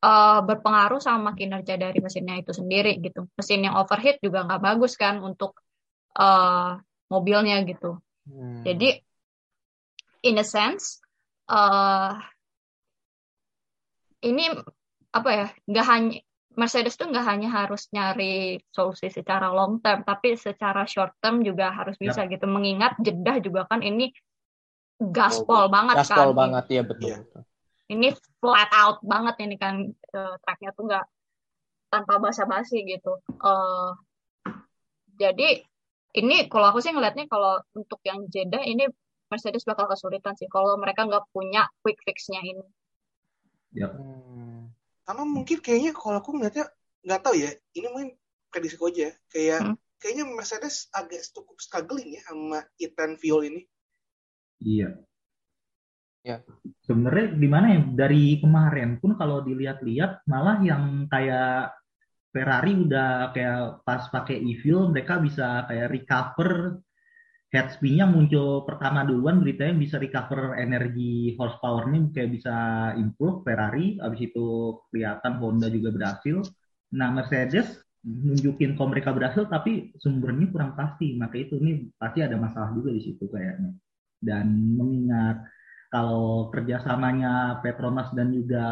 [0.00, 3.28] uh, berpengaruh sama kinerja dari mesinnya itu sendiri gitu.
[3.36, 5.60] Mesin yang overheat juga nggak bagus kan untuk
[6.16, 6.80] uh,
[7.12, 8.00] mobilnya gitu.
[8.24, 8.64] Hmm.
[8.64, 8.96] Jadi
[10.24, 11.03] in a sense
[11.50, 12.12] uh,
[14.24, 14.44] ini
[15.14, 16.18] apa ya nggak hanya
[16.54, 21.74] Mercedes tuh nggak hanya harus nyari solusi secara long term tapi secara short term juga
[21.74, 24.14] harus bisa gitu mengingat Jeddah juga kan ini
[24.98, 26.38] gaspol banget Gaspol kan.
[26.38, 27.10] banget ya betul.
[27.18, 27.42] Betul.
[27.84, 28.08] Ini
[28.40, 31.06] flat out banget ini kan eh, tracknya tuh nggak
[31.90, 33.18] tanpa basa-basi gitu.
[33.28, 33.90] Eh
[35.18, 35.62] jadi
[36.14, 38.86] ini kalau aku sih ngelihatnya kalau untuk yang Jeddah ini
[39.34, 42.62] Mercedes bakal kesulitan sih kalau mereka nggak punya quick fix-nya ini.
[43.74, 44.70] Hmm.
[45.02, 46.70] Sama mungkin kayaknya kalau aku ngeliatnya
[47.02, 48.10] nggak tahu ya, ini mungkin
[48.54, 49.10] prediksiku aja.
[49.26, 49.76] Kayak Hmm.
[49.98, 53.62] kayaknya Mercedes agak cukup struggling ya sama Ethan Viol ini.
[54.62, 54.94] Iya.
[56.24, 56.40] Ya.
[56.88, 57.80] Sebenarnya di mana ya?
[57.84, 61.76] Dari kemarin pun kalau dilihat-lihat malah yang kayak
[62.32, 66.82] Ferrari udah kayak pas pakai e-fuel mereka bisa kayak recover
[67.54, 72.54] head spin-nya muncul pertama duluan beritanya bisa recover energi horsepower-nya kayak bisa
[72.98, 76.42] improve Ferrari habis itu kelihatan Honda juga berhasil.
[76.98, 81.14] Nah Mercedes nunjukin kalau mereka berhasil tapi sumbernya kurang pasti.
[81.14, 83.70] Maka itu ini pasti ada masalah juga di situ kayaknya.
[84.18, 85.46] Dan mengingat
[85.94, 88.66] kalau kerjasamanya Petronas dan juga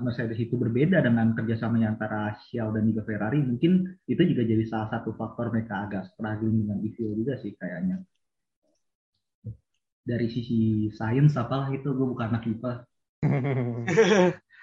[0.00, 4.88] Mercedes itu berbeda dengan kerjasamanya antara Shell dan juga Ferrari, mungkin itu juga jadi salah
[4.88, 8.00] satu faktor mereka agak struggling dengan e-fuel juga sih kayaknya.
[10.00, 12.72] Dari sisi sains apalah itu, gue bukan anak IPA.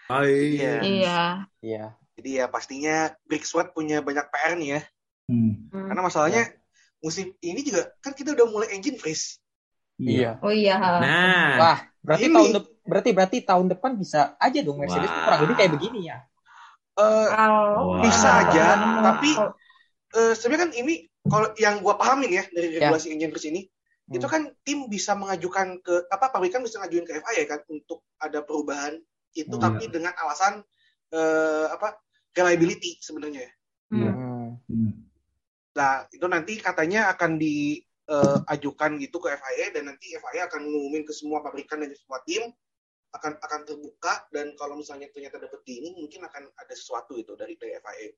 [0.09, 0.33] Hai.
[0.57, 0.73] Iya.
[0.81, 1.21] Iya.
[1.61, 1.85] Iya.
[2.17, 4.81] Jadi ya pastinya Big Sweat punya banyak PR nih ya.
[5.29, 5.87] Hmm, Hmm.
[5.93, 6.43] Karena masalahnya
[7.05, 9.42] musim ini juga kan kita udah mulai engine freeze.
[10.09, 10.31] Iya.
[10.43, 10.75] Oh iya.
[10.79, 12.35] Nah, Wah, berarti Ini.
[12.35, 12.49] tahun
[12.83, 15.25] berarti berarti tahun depan bisa aja dong Mercedes tuh Wah.
[15.29, 16.17] kurang lebih kayak begini ya.
[16.99, 18.01] Eh Wah.
[18.03, 18.65] bisa aja,
[19.01, 19.31] tapi
[20.13, 22.91] eh, sebenarnya kan ini kalau yang gua pahamin ya dari Ya.
[22.91, 23.61] regulasi engine freeze ini,
[24.03, 24.19] Hmm.
[24.19, 28.43] itu kan tim bisa mengajukan ke apa pabrikan bisa ngajuin ke FIA kan untuk ada
[28.43, 28.99] perubahan
[29.31, 30.59] itu Oh, tapi dengan alasan
[31.13, 31.95] eh, apa
[32.35, 33.47] reliability sebenarnya.
[33.93, 34.11] Iya.
[34.11, 34.59] Hmm.
[34.67, 34.91] hmm.
[35.73, 37.41] Nah, itu nanti katanya akan
[38.03, 42.51] diajukan gitu ke FIA dan nanti FIA akan ngumumin ke semua pabrikan dan semua tim
[43.13, 47.37] akan akan terbuka dan kalau misalnya ternyata dapat di ini mungkin akan ada sesuatu itu
[47.37, 48.09] dari dari FIA.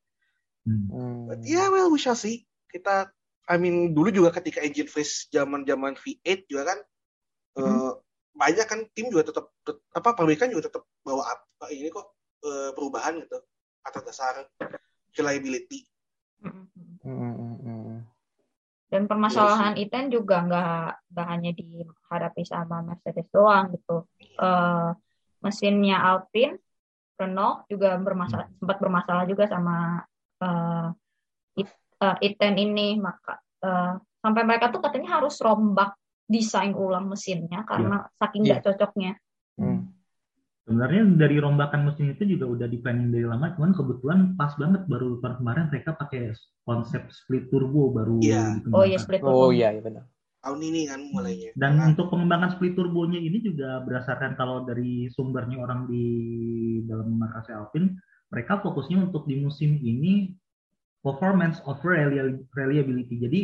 [0.66, 0.86] Hmm.
[0.90, 1.22] Hmm.
[1.30, 2.48] But yeah, well we shall see.
[2.72, 3.12] Kita
[3.46, 6.80] I mean dulu juga ketika engine freeze zaman-zaman V8 juga kan
[7.62, 7.92] eh,
[8.34, 12.08] banyak kan tim juga tetap tet- apa pabrikan juga tetap bawa apa ini kok
[12.42, 13.38] eh, perubahan gitu
[13.86, 14.34] atas dasar
[15.14, 15.86] reliability.
[16.42, 16.66] Hmm.
[18.86, 18.94] Hmm, hmm, hmm.
[18.94, 24.06] Dan permasalahan Iten juga nggak nggak hanya dihadapi sama Mercedes doang gitu.
[24.22, 24.90] Eh,
[25.42, 26.58] mesinnya Alpine,
[27.18, 30.06] Renault juga bermasalah sempat bermasalah juga sama
[30.42, 30.88] eh,
[31.62, 37.62] It- eh, Iten ini maka eh, sampai mereka tuh katanya harus rombak desain ulang mesinnya
[37.70, 39.14] karena saking nggak cocoknya.
[39.58, 39.95] Hmm.
[40.66, 44.82] Sebenarnya dari rombakan mesin itu juga udah di planning dari lama, cuman kebetulan pas banget
[44.90, 46.34] baru kemarin mereka pakai
[46.66, 48.58] konsep split turbo baru Iya.
[48.66, 48.74] dikembangkan.
[48.74, 49.54] Oh iya split Oh turbo.
[49.54, 50.10] iya, iya benar.
[50.42, 51.50] Tahun ini kan mulainya.
[51.54, 56.06] Dan Nah, untuk pengembangan split turbonya ini juga berdasarkan kalau dari sumbernya orang di
[56.90, 58.02] dalam markas Alpine,
[58.34, 60.34] mereka fokusnya untuk di musim ini
[61.02, 63.22] performance over relia- reliability.
[63.22, 63.42] Jadi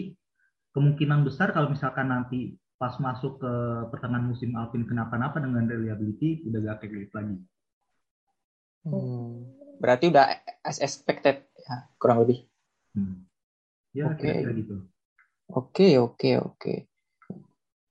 [0.73, 3.53] kemungkinan besar kalau misalkan nanti pas masuk ke
[3.93, 7.37] pertengahan musim Alpine kenapa-napa dengan reliability udah gak kayak gitu lagi.
[8.81, 9.45] Hmm.
[9.77, 10.25] Berarti udah
[10.65, 12.41] as expected ya, kurang lebih.
[12.97, 13.29] Hmm.
[13.93, 14.25] Ya Oke.
[14.25, 14.75] kira-kira gitu.
[15.53, 16.73] Oke, oke, oke.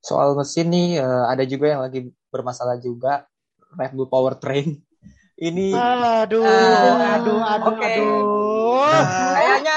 [0.03, 3.31] Soal mesin nih eh, ada juga yang lagi bermasalah juga
[3.79, 4.75] Red Bull Powertrain.
[5.41, 7.79] Ini Aduh, Ah, aduh, aduh, oke.
[7.79, 8.21] aduh.
[8.91, 9.30] kayaknya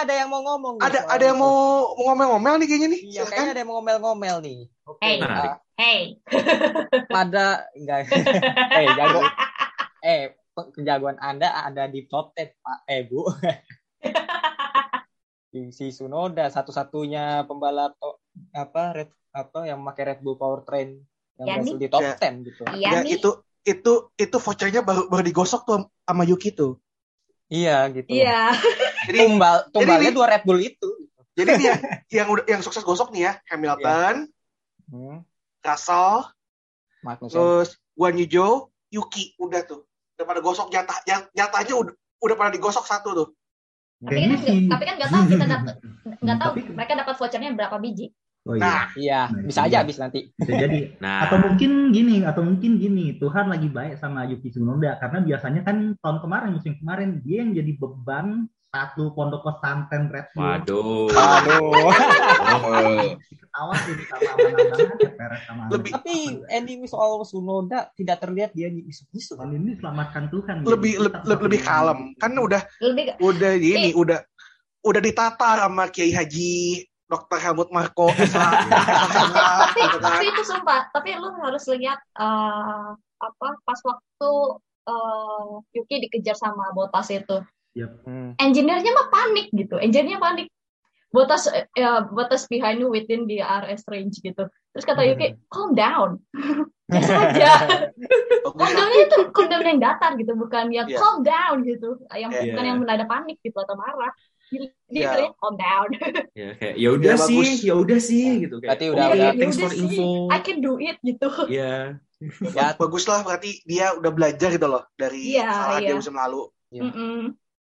[0.04, 0.74] ada yang mau ngomong.
[0.76, 1.56] nih ada soal ada yang mau
[1.94, 3.02] mau ngomel-ngomel nih kayaknya nih.
[3.02, 3.32] Iya, Silakan.
[3.32, 4.60] kayaknya ada yang mau ngomel-ngomel nih.
[4.84, 5.02] Oke.
[5.02, 5.18] Hey.
[5.18, 5.50] Menarik.
[5.50, 6.02] eh, Hey,
[7.16, 8.00] pada enggak
[8.78, 9.20] eh jago
[10.00, 10.22] eh
[10.54, 12.78] kejagoan Anda ada di top 10, Pak.
[12.86, 13.26] Eh, Bu.
[15.70, 18.18] si Sunoda satu-satunya pembalap to-
[18.52, 20.98] apa red apa yang memakai Red Bull Powertrain
[21.38, 21.82] yang Ya, berhasil nih.
[21.82, 22.14] di top Ya.
[22.14, 22.62] 10 gitu.
[22.74, 23.12] iya Ya, nih.
[23.18, 23.30] itu
[23.64, 26.78] itu itu vouchernya baru baru digosok tuh sama Yuki tuh.
[27.54, 28.10] Iya gitu.
[28.10, 28.50] Iya.
[29.06, 30.90] Jadi Tumbal tumbalnya ini- dua Red Bull itu.
[31.34, 31.76] jadi nih ya,
[32.14, 34.30] yang udah yang sukses gosok nih ya Hamilton,
[34.86, 35.22] Hmm.
[35.62, 36.30] Russell,
[37.02, 37.34] Magnussen.
[37.34, 38.54] terus Guan Yu Zhou,
[38.90, 39.82] Yuki udah tuh.
[40.14, 43.30] Udah pada gosok jatah jat- jatahnya udah udah pada digosok satu tuh.
[44.00, 45.76] Tapi kan, sih- tapi kan nggak tahu kita dapat
[46.20, 48.06] nggak tahu Tapi- mereka dapat vouchernya berapa biji.
[48.44, 50.20] Oh iya, Nah, Iya, Nah, bisa aja habis nanti.
[50.34, 50.80] bisa jadi.
[51.04, 55.62] Nah, Atau mungkin gini, atau mungkin gini, Tuhan lagi baik sama Yuki Tsunoda karena biasanya
[55.64, 58.28] kan tahun kemarin musim kemarin dia yang jadi beban
[58.68, 60.44] satu pondok pesantren Red Bull.
[60.44, 61.08] waduh.
[61.08, 61.62] Aduh.
[61.62, 66.16] Oh, Ketawa sih sama Lebih- Tapi
[66.50, 69.38] ending soal Sunoda tidak terlihat dia misu-misu.
[69.38, 70.66] tahun ini selamatkan Tuhan.
[70.66, 72.00] lebih Jadi, lebih, kalem.
[72.18, 73.62] Kan udah Lebih udah Eh.
[73.62, 74.20] ini udah
[74.84, 77.38] udah ditata sama Kiai Haji Dr.
[77.38, 78.42] Helmut Marko bisa
[79.70, 80.10] tapi gitu kan.
[80.10, 82.90] tapi itu sumpah tapi lu harus lihat eh,
[83.22, 84.32] apa pas waktu
[84.84, 87.38] eh, Yuki dikejar sama Botas itu
[87.74, 88.38] Hmm.
[88.38, 90.46] engineer-nya mah panik gitu engineer-nya panik
[91.10, 95.74] Botas eh, ya, Botas behind you within the RS range gitu terus kata Yuki calm
[95.74, 96.22] down
[96.94, 97.52] biasa aja
[98.54, 101.02] down itu calm down yang datar gitu bukan yang Iya.
[101.02, 102.54] calm down gitu yang Iya.
[102.54, 104.14] bukan yang mendadak panik gitu atau marah
[104.54, 105.12] dia Iya.
[105.16, 105.88] dia calm down
[106.40, 107.52] Ya kayak ya udah Ya, sih, bagus.
[107.62, 108.70] ya udah sih gitu kayak.
[108.70, 110.08] Berarti udah- "Oke, udah- thanks Yaudah for sih, info.
[110.30, 111.76] I can do it gitu Iya.
[112.56, 115.88] Ya, Bagus lah berarti dia udah belajar gitu loh dari Iya, kesalahan iya.
[115.88, 116.42] dia musim lalu.
[116.70, 116.82] Iya.
[116.84, 117.20] Mm-mm.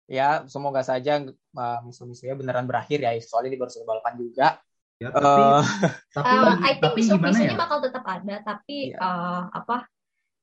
[0.05, 1.17] ya semoga saja
[1.57, 3.09] uh, musuh-musuhnya beneran berakhir ya.
[3.19, 3.73] Soalnya ini baru
[4.21, 4.61] juga.
[4.95, 5.63] Ya, tapi Eh,
[6.15, 7.57] tapi, Uh, I think tapi misu-misunya ya?
[7.57, 9.01] bakal tetap ada, tapi Iya.
[9.01, 9.89] uh, apa?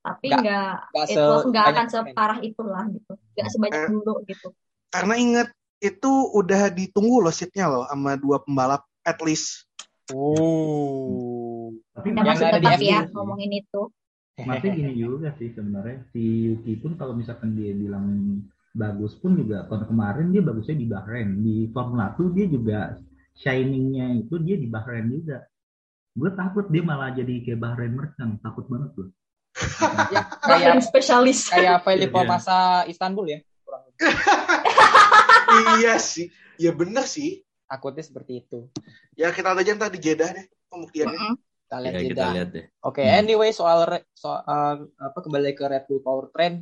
[0.03, 3.89] Tapi Nggak- nggak akan separah itulah gitu, nggak sebanyak Eh.
[3.89, 4.47] dulu gitu.
[4.91, 5.47] Karena inget
[5.79, 9.65] itu udah ditunggu loh seatnya loh sama dua pembalap at least.
[10.11, 11.67] uh.
[11.93, 13.81] Tapi Yang masih tetap ya ngomongin itu.
[14.33, 18.41] Tapi gini juga sih sebenarnya si Yuki pun kalau misalkan dia bilang
[18.73, 22.79] bagus pun juga kalau kemarin dia bagusnya di Bahrain di Formula 2 dia juga
[23.37, 25.45] shiningnya itu dia di Bahrain juga
[26.17, 29.13] gue takut dia malah jadi kayak Bahrain Merchant takut banget tuh
[30.49, 31.53] Bahkan kayak spesialis.
[31.53, 32.25] kayak Felipe Iya.
[32.25, 32.59] Massa
[32.89, 33.39] Istanbul ya.
[33.61, 33.85] Kurang.
[35.79, 36.27] iya sih.
[36.57, 37.41] Ya bener sih.
[37.65, 38.69] Takutnya seperti itu.
[39.13, 41.17] Ya kita lihat aja ntar di Jeddah deh pembuktiannya.
[41.17, 41.35] Mm-mm.
[41.63, 42.25] Kita lihat Ya, kita jeda.
[42.37, 42.65] lihat deh.
[42.85, 43.17] Oke, Hmm.
[43.17, 43.79] anyway soal
[44.13, 46.61] soal uh, apa kembali ke Red Bull Powertrain.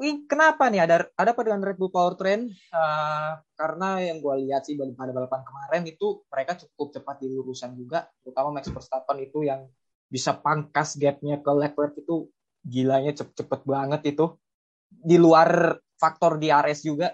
[0.00, 2.48] Wih, kenapa nih ada ada apa dengan Red Bull Powertrain?
[2.72, 7.76] Uh, karena yang gue lihat sih pada balapan kemarin itu mereka cukup cepat di lurusan
[7.76, 9.68] juga, terutama Max Verstappen itu yang
[10.08, 12.32] bisa pangkas gapnya ke Leclerc itu
[12.64, 14.40] gilanya cepet-cepet banget itu.
[14.88, 17.12] Di luar faktor di RS juga.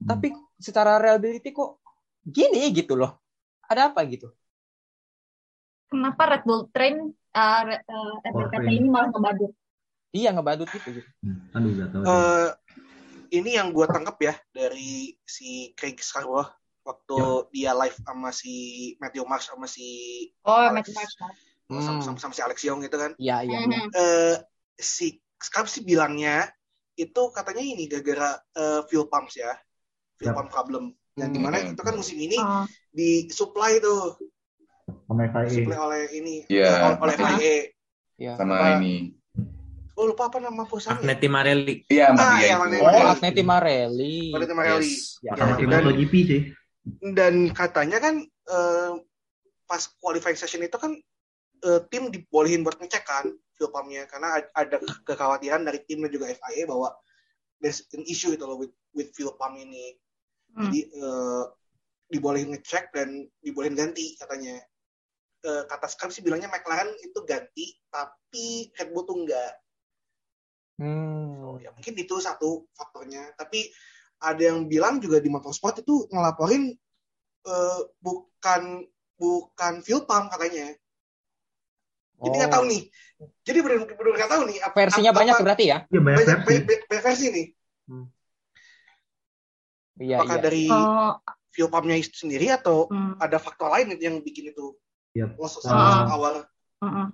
[0.00, 0.08] Hmm.
[0.08, 1.80] Tapi secara reliability kok
[2.20, 3.20] gini gitu loh.
[3.68, 4.32] Ada apa gitu?
[5.90, 8.70] Kenapa Red Bull Train uh, uh, Powertrain.
[8.70, 9.52] ini malah ngebadut?
[10.10, 10.88] Iya ngebadut gitu.
[11.02, 11.10] gitu.
[11.22, 12.10] Hmm, aduh gak tahu deh.
[12.10, 12.48] Eh,
[13.38, 16.50] ini yang gue tangkap ya dari si Craig Scarborough
[16.82, 17.16] waktu
[17.54, 18.54] dia live sama si
[18.98, 19.86] Matthew Marsh sama si
[20.42, 20.90] Oh, Alex.
[20.90, 21.14] Max Marsh.
[21.14, 21.34] sama,
[21.70, 22.02] Hmm.
[22.02, 23.14] sama, sama si Alex Young gitu kan.
[23.18, 23.78] Iya, iya, iya.
[23.86, 23.90] Mhm.
[23.94, 24.36] Eh
[24.74, 25.06] si
[25.38, 26.50] Scarp sih bilangnya
[26.94, 29.54] itu katanya ini gara-gara eh, fuel pumps ya.
[30.20, 30.84] Pump problem.
[31.16, 31.34] Yang Hmm.
[31.34, 34.20] di mana itu kan musim ini Oh, disuplai tuh,
[35.08, 36.68] sama FIA disuplai oleh ini, Iya.
[36.68, 37.20] eh, oleh Ah.
[37.34, 37.56] FIA.
[38.14, 38.32] Iya.
[38.36, 38.68] sama Apa?
[38.78, 39.16] ini.
[39.96, 41.00] Oh lupa apa nama perusahaannya?
[41.02, 41.74] Agneti Marelli.
[41.86, 43.08] Iya, Ah, iya, mana- Oh, Marelli.
[43.10, 44.14] Agneti Marelli.
[44.30, 44.92] Agneti Marelli.
[44.92, 45.20] Yes.
[45.20, 46.42] Ya, sama tim dan- MotoGP sih
[47.10, 48.92] Dan katanya kan eh,
[49.62, 50.92] pas qualifying session itu kan
[51.60, 56.08] eh, tim dibolehin buat ngecek kan fuel pumpnya karena ad- ada kekhawatiran dari tim dan
[56.10, 56.92] juga FIA bahwa
[57.58, 59.96] there's an issue itu loh with, with fuel pump ini.
[60.50, 60.66] Hmm.
[60.66, 61.44] Jadi eh,
[62.10, 63.08] dibolehin ngecek dan
[63.38, 64.58] dibolehin ganti katanya.
[65.40, 69.52] Eh, kata Scarp sih bilangnya McLaren itu ganti tapi Red Bull tuh enggak.
[70.76, 71.60] Hmm.
[71.60, 73.32] Ya mungkin itu satu faktornya.
[73.36, 73.68] Tapi
[74.20, 76.72] ada yang bilang juga di motorsport itu ngelaporin
[77.40, 78.84] eh, bukan
[79.16, 80.76] bukan fuel pump katanya.
[82.20, 82.56] Jadi nggak Oh.
[82.60, 82.82] tahu nih.
[83.40, 84.58] Jadi benar-benar nggak tahu nih.
[84.60, 85.78] ap- Versinya ap- banyak apa- berarti ya?
[85.88, 87.46] ya banyak banyak, versi banyak, banyak- banyak versi nih.
[90.00, 90.44] Iya, Apakah iya.
[90.48, 91.12] dari oh,
[91.52, 94.72] fuel pumpnya itu sendiri atau hmm, ada faktor lain yang bikin itu
[95.12, 95.36] Yap.
[95.36, 96.08] loss of Ah.
[96.08, 96.34] power?
[96.80, 97.06] mm-mm.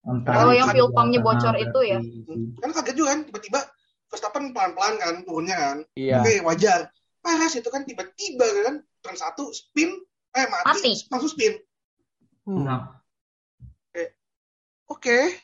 [0.00, 1.98] Entah Kalau yang fuel pumpnya bocor itu ya?
[1.98, 3.60] versi- Kan kaget juga kan tiba-tiba
[4.06, 5.76] Verstappen pelan-pelan kan turunnya kan.
[5.94, 6.18] Iya.
[6.18, 6.80] Oke wajar.
[7.20, 9.92] Paras itu kan tiba-tiba kan turn satu spin
[10.30, 10.92] eh mati, Mati.
[11.06, 11.58] langsung spin.
[12.46, 12.64] Hmm.
[12.64, 12.80] Nah,
[14.86, 15.38] Oke.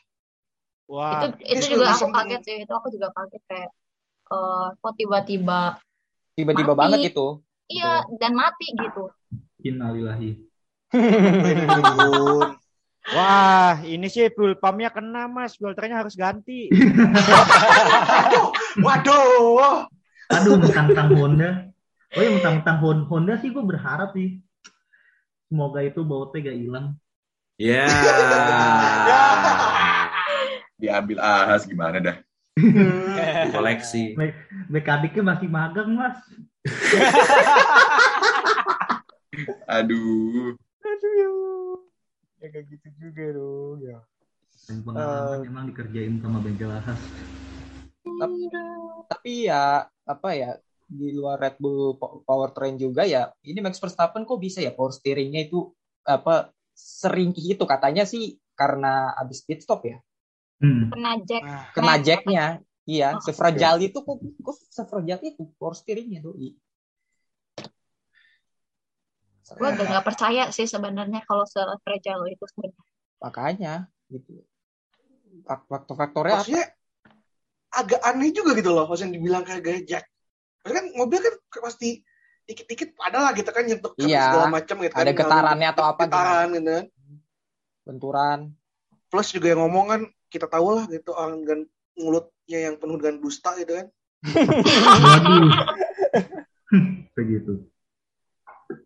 [0.87, 3.71] Wah, itu itu juga aku kaget sih itu aku juga kaget kayak
[4.27, 5.79] eh kok tiba-tiba
[6.37, 6.81] Tiba-tiba Mati.
[6.85, 7.27] banget itu.
[7.67, 9.11] iya dan mati gitu
[9.59, 10.39] innalillahi
[13.11, 16.71] wah, ini sih fuel pumpnya kena mas, filternya harus ganti.
[18.85, 19.83] Waduh,
[20.31, 21.51] aduh mentang-mentang Honda
[22.15, 24.39] oh ya mentang-mentang Hon- Honda sih gue berharap sih
[25.51, 26.87] semoga itu bautnya gak hilang
[27.57, 27.89] Ya.
[30.77, 32.17] Diambil ahas gimana dah.
[33.53, 34.17] Koleksi.
[34.67, 36.17] mekaniknya masih magang mas
[39.69, 40.57] Aduh.
[42.41, 43.77] Ya kayak gitu juga dong.
[43.85, 44.01] Ya.
[44.67, 46.99] yang pengalaman emang dikerjain sama bengkel ahas
[49.07, 54.23] Tapi ya apa ya di luar Red Bull po- powertrain juga ya ini Max Verstappen
[54.23, 55.71] kok bisa ya power steeringnya itu
[56.03, 59.99] apa seringkih itu katanya sih karena abis pit stop ya
[60.59, 60.89] hmm.
[60.93, 61.43] kena jack
[61.73, 62.45] kena Nah, jacknya
[62.87, 63.21] iya Oh.
[63.21, 66.33] sefragile itu kok kok sefragile itu power steeringnya tuh
[69.47, 72.83] Gue agak nggak percaya sih sebenarnya kalau se-fragile itu sebenarnya.
[73.23, 73.73] Makanya
[74.11, 74.43] gitu.
[75.47, 76.39] Fak- Faktor-faktornya apa?
[76.43, 76.65] maksudnya
[77.71, 80.03] agak aneh juga gitu loh maksudnya dibilang kayak Jack
[80.59, 81.33] Maksudnya kan mobil kan
[81.63, 82.03] pasti
[82.43, 85.83] dikit-dikit ada lah gitu kan nyentuh ke Iya, segala macam gitu kan Ada getarannya atau
[85.87, 86.01] apa?
[86.07, 86.85] getaran gitu kan
[87.87, 88.39] Benturan.
[89.07, 91.59] plus juga yang ngomong kan kita tahu lah gitu orang dengan
[91.97, 95.49] mulutnya yang penuh dengan dusta gitu kan Waduh.
[97.17, 97.53] Begitu.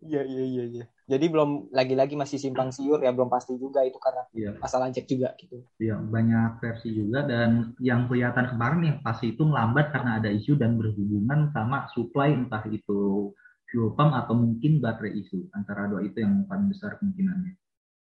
[0.04, 0.84] Iya iya iya iya.
[1.10, 4.50] Jadi belum lagi-lagi masih simpang siur ya belum pasti juga itu karena Iya.
[4.62, 5.64] masalah Jack juga gitu.
[5.82, 10.54] Iya, banyak versi juga dan yang kelihatan kemarin yang pasti itu melambat karena ada isu
[10.54, 13.32] dan berhubungan sama supply entah itu
[13.72, 17.52] fuel pump atau mungkin baterai isu antara dua itu yang paling besar kemungkinannya.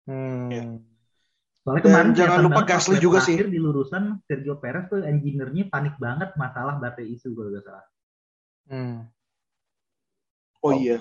[0.04, 0.50] Hmm.
[0.52, 0.62] Iya.
[1.64, 5.96] Soalnya Dan kemarin jangan lupa Gasly juga terakhir di lurusan Sergio Perez tuh engineer-nya panik
[5.96, 7.86] banget masalah baterai isu kalau nggak salah.
[8.64, 8.96] Hmm.
[10.60, 10.72] oh, Oh.
[10.76, 11.00] iya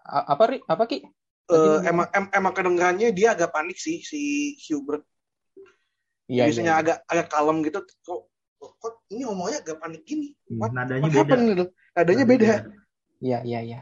[0.00, 0.58] A- Apa Ri?
[0.64, 1.04] Apa Ki?
[1.46, 4.20] Eh, lu emang em- emang kedengarannya dia agak panik sih si
[4.66, 5.04] Hubert
[6.26, 6.80] Iya, biasanya iya.
[6.82, 8.26] agak agak kalem gitu kok
[8.58, 11.36] kok ini ngomongnya agak panik gini What- Nadanya what beda.
[11.38, 12.46] gitu nadanya beda
[13.16, 13.80] Iya, iya, iya.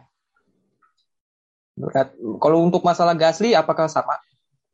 [1.75, 2.15] Berat.
[2.39, 4.15] Kalau untuk masalah Gasly apakah sama?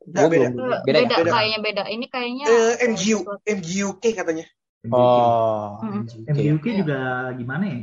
[0.02, 0.48] Nah, beda.
[0.48, 1.14] belum- Beda, beda?
[1.18, 1.30] Beda.
[1.30, 1.82] kayaknya beda.
[1.86, 4.46] Ini kayaknya Eh, MGU MGUK katanya
[4.88, 5.76] Oh.
[5.82, 6.24] MGUK.
[6.26, 6.98] MGUK juga
[7.34, 7.78] gimana ya?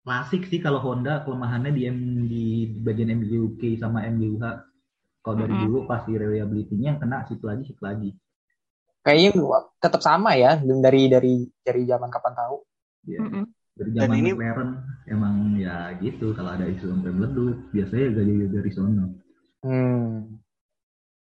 [0.00, 2.44] Klasik sih kalau Honda kelemahannya di, M- di
[2.74, 4.44] bagian MGUK sama MGUH.
[5.20, 5.64] Kalau dari Mm-mm.
[5.68, 8.10] dulu pasti reliability-nya yang kena situ lagi situ lagi.
[9.00, 9.36] Kayaknya
[9.76, 12.56] tetap sama ya dari dari dari zaman kapan tahu.
[13.04, 13.20] Ya.
[13.20, 13.44] Mm-mm.
[13.76, 14.70] Dari Dan zaman ini- McLaren
[15.08, 19.04] emang ya gitu kalau ada isu sampai meleduk biasanya gak jadi dari sono.
[19.60, 20.40] Hmm.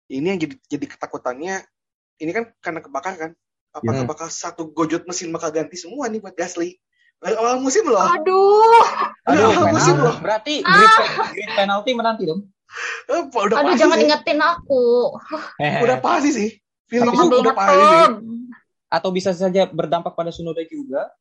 [0.07, 1.55] Ini yang jadi jadi ketakutannya
[2.17, 3.31] ini kan karena kebakar kan
[3.71, 4.09] apakah Iya.
[4.09, 6.79] bakal satu gojot mesin bakal ganti semua nih buat Gasly
[7.17, 8.85] dari awal musim loh Aduh,
[9.27, 10.05] Aduh, Udah, musim penalti.
[10.07, 10.15] loh.
[10.23, 10.91] Berarti grid,
[11.35, 12.41] grid penalti menanti dong.
[13.07, 14.85] Eh, udah aduh jangan sih ingetin aku.
[15.59, 16.49] udah pasti sih
[16.87, 18.05] Jangan gue udah pasti sih.
[18.87, 21.11] Atau bisa saja berdampak pada Sunoda juga.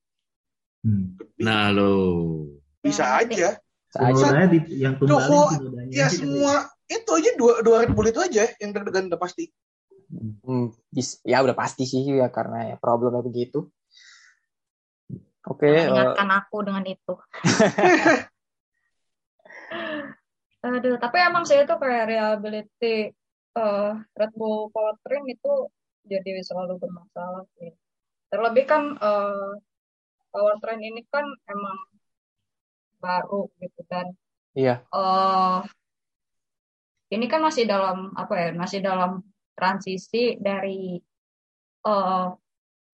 [0.86, 1.18] Hmm.
[1.42, 1.94] Nah lo.
[2.78, 3.48] bisa Jangan aja.
[3.90, 8.70] Sunodanya di, yang Sunodanya ya semua itu aja dua dua Red Bull itu aja yang
[8.70, 9.50] deg-degan udah pasti
[10.06, 10.70] Hmm,
[11.26, 13.66] ya udah pasti sih ya karena ya problemnya begitu.
[15.46, 17.14] Oke, Jangan eh, ingatkan aku dengan itu.
[20.66, 23.14] Aduh, tapi emang sih itu kayak reliability
[23.58, 25.70] eh, Red Bull powertrain itu
[26.06, 27.70] jadi selalu bermasalah sih.
[28.30, 29.52] Terlebih kan eh,
[30.30, 31.78] powertrain ini kan emang
[33.02, 34.06] baru gitu dan
[34.56, 34.82] iya.
[34.90, 35.60] eh
[37.14, 39.22] ini kan masih dalam apa ya masih dalam
[39.56, 40.98] transisi dari
[41.86, 42.26] eh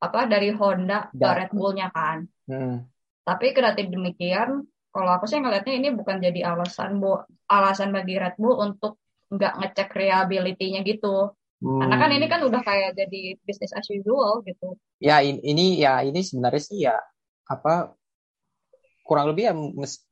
[0.02, 2.26] apa dari Honda ke Red Bullnya kan.
[2.50, 2.82] Hmm.
[3.22, 8.34] tapi kendati demikian kalau aku sih ngelihatnya ini bukan jadi alasan bu alasan bagi Red
[8.34, 8.98] Bull untuk
[9.30, 11.30] nggak ngecek reliability-nya gitu.
[11.62, 14.74] Karena kan ini kan udah kayak jadi business as usual gitu.
[14.98, 16.98] Ya in- ini ya ini sebenarnya sih ya
[17.46, 17.94] apa
[19.06, 19.54] kurang lebih ya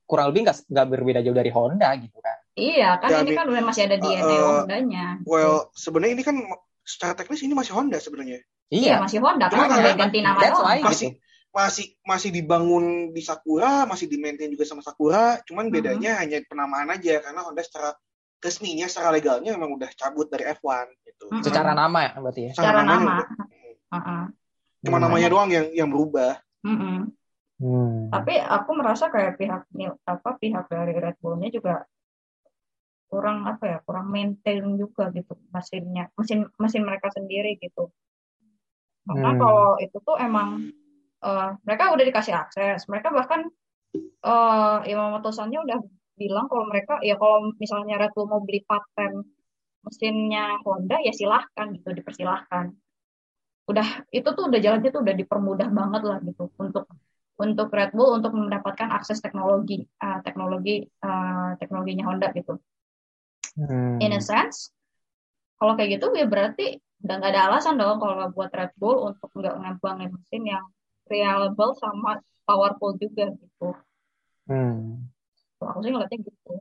[0.07, 2.30] kurang lebih nggak nggak berbeda jauh dari Honda gitu kan.
[2.61, 5.27] Iya kan Ya, ini kan udah masih ada DNA uh, Honda-nya gitu.
[5.27, 6.37] well sebenarnya ini kan
[6.83, 10.39] secara teknis ini masih Honda sebenarnya iya masih Honda Cuma kan karena- udah ganti nama
[10.39, 10.87] doang why kan.
[10.87, 11.09] masih
[11.51, 15.73] masih masih dibangun di Sakura masih di maintain juga sama Sakura cuman Mhm.
[15.73, 17.91] bedanya hanya penamaan aja karena Honda secara
[18.39, 21.43] resminya secara legalnya memang udah cabut dari F1 gitu Mhm.
[21.43, 22.53] Secara nama ya berarti ya.
[22.53, 23.31] secara namanya nama udah-
[23.91, 24.23] Heeh.
[24.81, 25.05] cuma Hmm.
[25.05, 27.11] namanya doang yang yang berubah Mm-mm.
[27.57, 28.09] Hmm.
[28.09, 29.69] Tapi aku merasa kayak pihak
[30.03, 31.85] apa pihak dari Red Bull-nya juga
[33.11, 37.83] kurang apa ya kurang maintain juga gitu mesinnya mesin mesin mereka sendiri gitu.
[39.09, 39.41] Karena Hmm.
[39.41, 40.49] kalau itu tuh emang
[41.27, 43.41] eh, mereka udah dikasih akses, mereka bahkan
[44.31, 45.79] eh Yamamoto San-nya udah
[46.21, 49.13] bilang kalau mereka ya kalau misalnya Red Bull mau beli paten
[49.87, 52.67] mesinnya Honda ya silahkan gitu dipersilahkan.
[53.71, 53.87] Udah
[54.19, 56.85] itu tuh udah jalannya tuh udah dipermudah banget lah gitu untuk
[57.45, 60.73] untuk Red Bull untuk mendapatkan akses teknologi eh, teknologi
[61.07, 62.53] eh, teknologinya Honda gitu.
[63.59, 63.99] Hmm.
[63.99, 64.71] In a sense,
[65.59, 69.33] kalau kayak gitu ya berarti udah nggak ada alasan dong kalau buat Red Bull untuk
[69.33, 70.65] nggak ngembangin mesin yang
[71.09, 73.69] reliable sama powerful juga gitu.
[74.47, 75.09] Hmm.
[75.61, 76.61] Aku sih ngeliatnya gitu.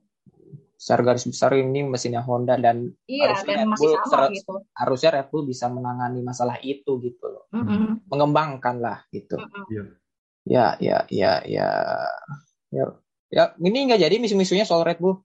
[0.79, 4.53] Secara garis besar ini mesinnya Honda dan Iya Harusnya dan Red masih Bull sama gitu.
[4.71, 7.43] harusnya Red Bull bisa menangani masalah itu gitu loh.
[7.51, 8.07] Mm-mm.
[8.07, 9.35] Mengembangkan lah gitu.
[9.35, 9.99] Mm-mm.
[10.47, 11.67] Ya, ya, ya, ya.
[12.71, 12.85] Ya,
[13.27, 15.19] ya ini nggak jadi misu-misunya soal Red Bull.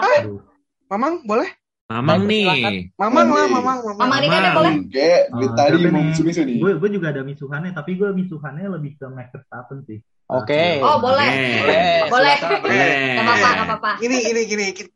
[0.00, 0.53] Aduh.
[0.86, 1.50] Mamang boleh
[1.84, 2.72] Mamang silakan.
[2.72, 2.82] nih.
[2.96, 3.52] Mamang lah Boleh.
[3.52, 4.56] mamang mamang Mama Rika deh Mamang.
[4.56, 4.74] boleh.
[4.80, 6.04] Oke, Ah, tadi mau nih?
[6.08, 6.56] misu-misu nih.
[6.56, 10.00] Gue gue juga ada misuhannya, tapi gue misuhannya lebih ke Max Verstappen sih.
[10.26, 10.80] Oke.
[10.80, 11.28] Oh boleh.
[11.28, 11.44] Oke.
[11.60, 12.08] Boleh.
[12.08, 12.36] Boleh.
[12.40, 12.60] silakan.
[12.64, 12.88] Boleh.
[12.88, 13.90] Gak apa-apa, gak apa-apa.
[14.00, 14.92] gini gini gini Ki-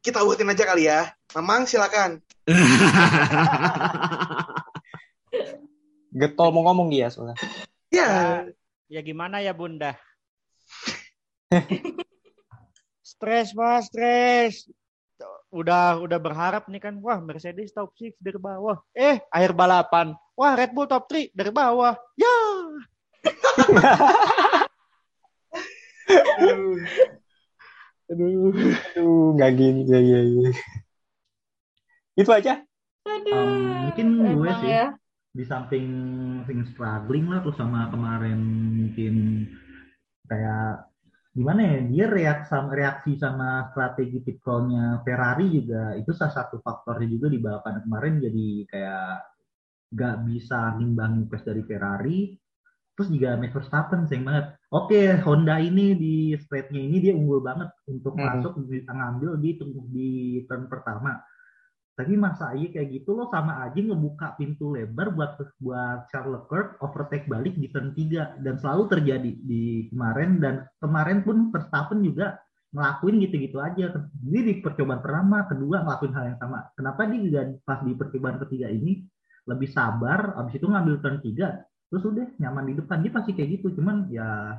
[0.00, 1.00] kita urutin aja kali ya.
[1.32, 2.18] Mamang silakan.
[6.12, 7.38] Getol mau ngomong dia soalnya.
[7.88, 8.42] Ya.
[8.86, 9.94] Ya gimana ya bunda?
[13.06, 14.66] stres mas, stres.
[15.52, 18.80] Udah udah berharap nih kan, wah Mercedes top 6 dari bawah.
[18.96, 20.16] Eh, akhir balapan.
[20.32, 21.92] Wah Red Bull top 3 dari bawah.
[22.16, 22.36] Ya.
[28.12, 30.52] Aduh, aduh, nggak gini, ya, ya, ya.
[32.12, 32.60] Itu aja.
[33.08, 33.32] Aduh.
[33.32, 34.88] Um, mungkin gue sih ya.
[35.32, 35.88] di samping
[36.44, 38.36] sing struggling lah terus sama kemarin
[38.84, 39.48] mungkin
[40.28, 40.91] kayak
[41.32, 47.08] gimana ya dia reaksi sama reaksi sama strategi pitcallnya Ferrari juga itu salah satu faktornya
[47.08, 49.08] juga di balapan kemarin jadi kayak
[49.92, 52.18] gak bisa nimbangin pace dari Ferrari.
[52.92, 54.46] Terus juga Max Verstappen sayang banget.
[54.68, 58.24] Oke Honda ini di straightnya ini dia unggul banget untuk Hmm.
[58.28, 58.52] masuk
[58.88, 59.50] ngambil di
[59.88, 60.10] di
[60.44, 61.16] turn pertama
[61.92, 66.80] tapi masa aja kayak gitu lo sama aja ngebuka pintu lebar buat buat Charles Leclerc
[66.80, 72.40] overtake balik di turn 3 dan selalu terjadi di kemarin dan kemarin pun Verstappen juga
[72.72, 73.92] ngelakuin gitu-gitu aja.
[74.24, 76.58] Jadi di percobaan pertama, kedua ngelakuin hal yang sama.
[76.72, 79.04] Kenapa dia juga pas di percobaan ketiga ini
[79.44, 83.04] lebih sabar, abis itu ngambil turn 3, terus udah nyaman di depan.
[83.04, 84.56] Dia pasti kayak gitu, cuman ya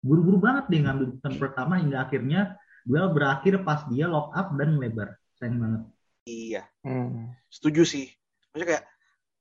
[0.00, 2.56] buru-buru banget dia ngambil turn pertama hingga akhirnya
[2.88, 5.12] duel berakhir pas dia lock up dan lebar.
[5.36, 5.82] Sayang banget.
[6.30, 7.34] Iya, Hmm.
[7.50, 8.06] setuju sih.
[8.50, 8.84] Maksudnya kayak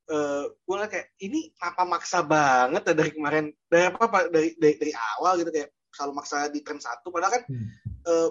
[0.09, 4.93] eh gue kayak ini apa maksa banget ya dari kemarin dari apa dari dari, dari
[5.13, 7.69] awal gitu kayak selalu maksa di turn satu padahal kan Hmm.
[8.09, 8.29] eh,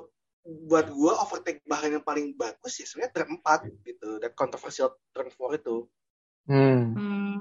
[0.66, 5.30] buat gue overtake Bahrain yang paling bagus ya sebenarnya turn 4 gitu dan kontroversial turn
[5.30, 5.76] 4 itu
[6.50, 6.98] Hmm.
[6.98, 7.38] Hmm.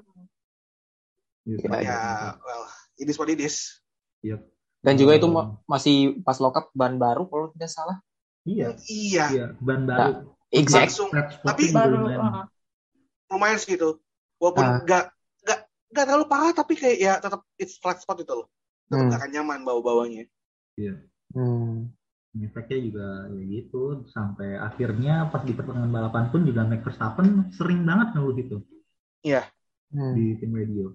[1.42, 1.66] Gitu.
[1.66, 2.02] Iya, ya
[2.38, 3.82] well it is what it is
[4.22, 4.46] Yep.
[4.78, 5.34] Dan juga itu Hmm.
[5.34, 7.98] ma- masih pas lokap ban baru kalau tidak salah.
[8.46, 10.37] Iya, iya iya, ban baru.
[10.50, 10.90] Exact.
[10.90, 11.10] langsung
[11.44, 12.20] Tapi- Baru lumayan.
[12.22, 12.46] uh,
[13.28, 14.00] lumayan sih gitu
[14.40, 14.80] walaupun Ah.
[14.82, 15.04] nggak
[15.44, 15.60] nggak
[15.92, 18.48] nggak terlalu parah tapi kayak ya tetap it's flat spot itu loh
[18.86, 19.08] tetap Hmm.
[19.08, 20.24] nggak akan nyaman bawa bawanya
[21.34, 21.92] Hmm.
[22.38, 27.84] efeknya juga ya gitu sampai akhirnya pas di pertengahan balapan pun juga Max Verstappen sering
[27.84, 28.58] banget ngeluh itu
[29.88, 30.14] Hmm.
[30.14, 30.92] di tim radio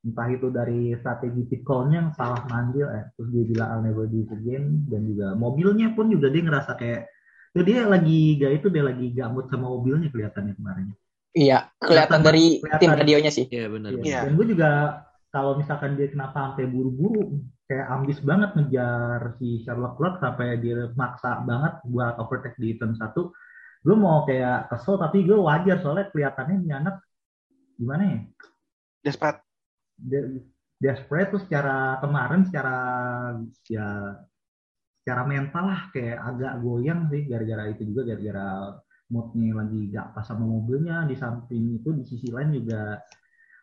[0.00, 4.04] entah itu dari strategi pit call-nya yang salah manggil eh, terus dia bilang I'll never
[4.04, 7.08] do it again dan juga mobilnya pun juga dia ngerasa kayak
[7.54, 10.90] ya dia lagi gak itu dia lagi gak mood sama mobilnya kelihatannya kemarin
[11.34, 12.78] Iya, kelihatan Kelihatan- dari kelihatan.
[12.78, 13.50] tim radionya sih.
[13.50, 13.90] Iya benar.
[13.90, 14.02] Iya.
[14.06, 14.18] Iya.
[14.22, 14.70] dan gue juga
[15.30, 20.94] kalau misalkan dia kenapa sampai buru-buru kayak ambis banget ngejar si Sherlock Leclerc sampai dia
[20.94, 23.34] maksa banget buat overtake di turn satu
[23.82, 27.02] gue mau kayak kesel tapi gue wajar soalnya kelihatannya ini anak
[27.74, 28.18] gimana ya
[29.02, 29.42] desperate
[29.98, 30.38] De-
[30.78, 32.76] desperate tuh secara kemarin secara
[33.66, 33.86] ya
[35.04, 38.72] secara mental lah kayak agak goyang sih gara-gara itu juga gara-gara
[39.12, 41.04] moodnya lagi gak pas sama mobilnya.
[41.04, 42.96] Di samping itu di sisi lain juga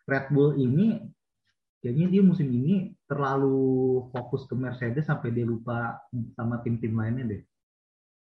[0.06, 1.02] Red Bull ini
[1.82, 5.98] kayaknya dia musim ini terlalu fokus ke Mercedes sampai dia lupa
[6.38, 7.42] sama tim-tim lainnya deh.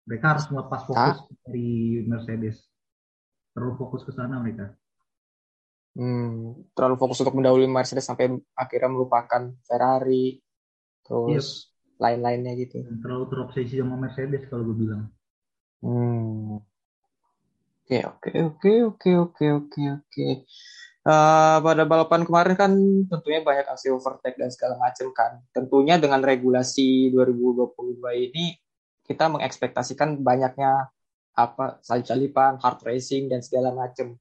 [0.07, 2.63] Mereka harus melepas fokus dari Mercedes.
[3.51, 4.71] Terlalu fokus ke sana mereka.
[5.99, 6.55] Hmm.
[6.71, 10.39] Terlalu fokus untuk mendahului Mercedes sampai akhirnya melupakan Ferrari,
[11.03, 11.72] terus
[12.03, 12.83] lain-lainnya gitu.
[12.83, 15.07] Dan terlalu terobsesi sama Mercedes kalau gue bilang
[15.83, 16.63] Hmm.
[17.83, 20.27] Oke, oke, oke, oke, oke, oke, oke.
[21.03, 22.73] Eh, pada balapan kemarin kan
[23.11, 25.43] tentunya banyak aksi overtake dan segala macam kan.
[25.51, 28.55] Tentunya dengan regulasi 2022 ini
[29.03, 30.87] kita mengekspektasikan banyaknya
[31.35, 34.15] apa salip-salipan, hard racing dan segala macam.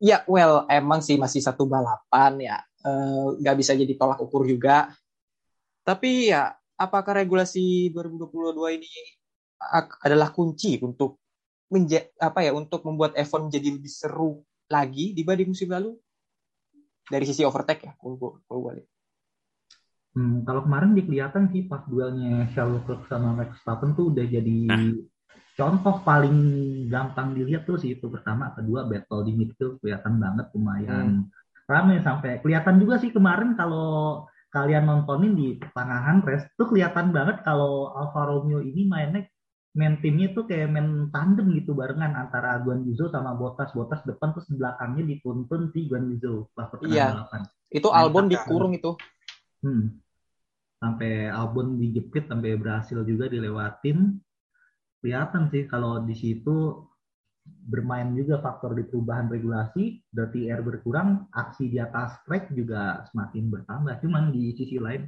[0.00, 4.94] Ya, well, emang sih masih satu balapan ya, Eh, nggak bisa jadi tolak ukur juga.
[5.82, 8.90] Tapi ya, apakah regulasi 2022 ini
[10.06, 11.18] adalah kunci untuk
[11.68, 15.98] menja apa ya untuk membuat F1 menjadi lebih seru lagi dibanding musim lalu?
[17.08, 18.88] Dari sisi overtake ya kalau gua lihat.
[20.16, 24.24] Hmm, kalau kemarin dia kelihatan sih pas duelnya Charles Leclerc sama Max Verstappen tuh udah
[24.24, 24.58] jadi
[25.58, 26.38] contoh paling
[26.88, 31.28] gampang dilihat tuh sih itu pertama, kedua battle di midfield kelihatan banget lumayan
[31.68, 37.44] ramai sampai kelihatan juga sih kemarin kalau kalian nontonin di pertengahan race tuh kelihatan banget
[37.44, 39.28] kalau Alfa Romeo ini mainnya
[39.76, 44.32] main timnya tuh kayak main tandem gitu barengan antara Guan Yuzo sama Bottas Bottas depan
[44.32, 47.06] terus belakangnya dituntun si Guan Yuzo pas pertengahan Iya.
[47.14, 47.42] balapan.
[47.68, 48.90] Itu Hmm, Albon tak- dikurung itu.
[49.60, 50.00] Hmm.
[50.80, 54.16] Sampai Albon dijepit sampai berhasil juga dilewatin.
[54.98, 56.88] Kelihatan sih kalau di situ
[57.68, 63.44] bermain juga faktor di perubahan regulasi, dirty air berkurang, aksi di atas track juga semakin
[63.52, 63.94] bertambah.
[64.00, 65.04] Cuman di sisi lain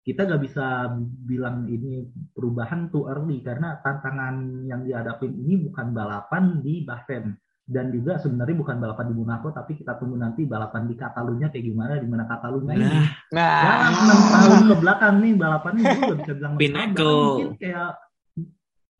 [0.00, 0.96] kita nggak bisa
[1.28, 7.36] bilang ini perubahan too early karena tantangan yang dihadapin ini bukan balapan di Bahrain
[7.70, 11.64] dan juga sebenarnya bukan balapan di Monaco tapi kita tunggu nanti balapan di Catalunya kayak
[11.68, 12.88] gimana di mana Catalunya ini.
[12.88, 17.14] Nah, Nah, dalam enam tahun ke belakang nih balapannya gue gak bisa bilang Pinnacle.
[17.14, 17.90] mungkin kayak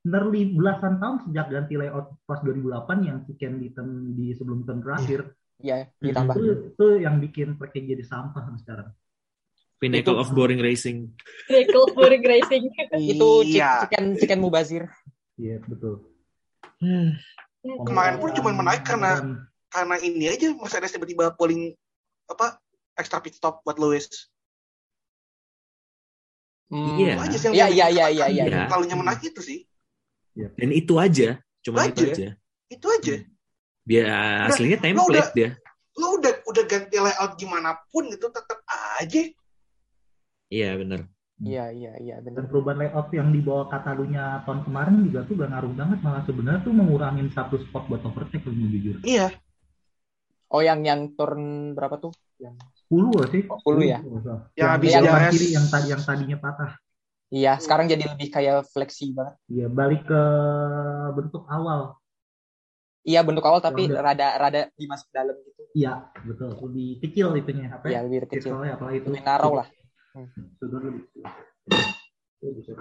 [0.02, 4.64] nearly belasan tahun sejak ganti layout pas 2008 yang si Ken di turn di sebelum
[4.64, 6.34] turn terakhir ya ditambah.
[6.34, 8.88] itu itu yang bikin tracknya jadi sampah sekarang
[9.76, 11.08] pinnacle Itu- of boring racing.
[11.46, 12.68] Vehicle Boring Racing.
[13.12, 13.84] Itu Iya.
[13.84, 14.88] chicken chicken mubazir.
[15.36, 16.04] iya betul
[17.60, 21.70] Kemarin pun cuma menaik karena- Dan- Karena ini aja Mercedes tiba-tiba polling
[22.26, 22.58] apa
[22.92, 24.26] extra pit stop buat Lewis.
[26.66, 26.98] Hmm.
[26.98, 27.22] Iya.
[27.22, 28.10] Yang Iya, iya, iya, ketakutan.
[28.10, 28.66] iya, iya.
[28.66, 29.69] Terlalu menaik itu sih.
[30.34, 32.12] Dan itu aja, cuma itu Aja.
[32.12, 32.28] aja.
[32.68, 33.14] Itu aja.
[33.82, 34.02] Dia
[34.46, 35.50] aslinya template udah- dia.
[35.98, 38.62] Lo udah udah ganti layout gimana pun gitu tetap
[38.96, 39.22] aja.
[40.48, 41.06] Iya benar.
[41.40, 42.52] Iya, iya, iya, dan benar.
[42.52, 46.74] perubahan layout yang dibawa Katalunya tahun kemarin juga tuh gak ngaruh banget malah sebenarnya tuh
[46.76, 49.32] mengurangin satu spot buat overtake kalau mau jujur Iya.
[50.52, 52.12] Oh, yang yang turn berapa tuh?
[52.36, 52.60] Yang
[52.92, 53.42] 10 gak sih?
[53.48, 53.98] Oh, 10 ya?
[53.98, 54.42] kalau nggak salah.
[54.52, 55.32] Yang habis yang DRS.
[55.32, 56.70] kiri yang tadi yang tadinya patah
[57.30, 59.38] Iya, sekarang jadi lebih kayak fleksi banget.
[59.46, 60.22] Iya, balik ke
[61.14, 61.94] bentuk awal.
[63.06, 65.62] Iya, bentuk awal tapi rada rada dimasuk dalam gitu.
[65.78, 66.58] Iya, betul.
[66.58, 68.06] Lebih kecil itunya apa Iya, ya?
[68.10, 68.58] lebih kecil.
[68.58, 69.08] Circle-nya apalagi itu.
[69.14, 69.66] Lebih narrow lah.
[72.42, 72.72] Bisa.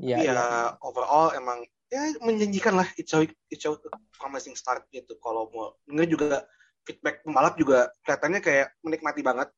[0.00, 0.44] Iya, Iya, iya.
[0.80, 3.20] overall emang ya menjanjikan lah it's a,
[3.52, 3.76] it's a
[4.16, 6.28] promising start gitu kalau mau enggak juga
[6.88, 9.52] feedback pembalap juga kelihatannya kayak menikmati banget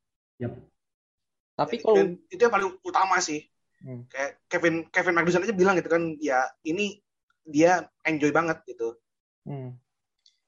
[1.55, 3.47] Tapi Dan kalau itu yang paling utama sih
[3.85, 4.09] Hmm.
[4.09, 7.05] kayak Kevin Kevin Magnussen aja bilang gitu kan ya ini
[7.45, 8.97] dia enjoy banget gitu
[9.45, 9.77] Hmm.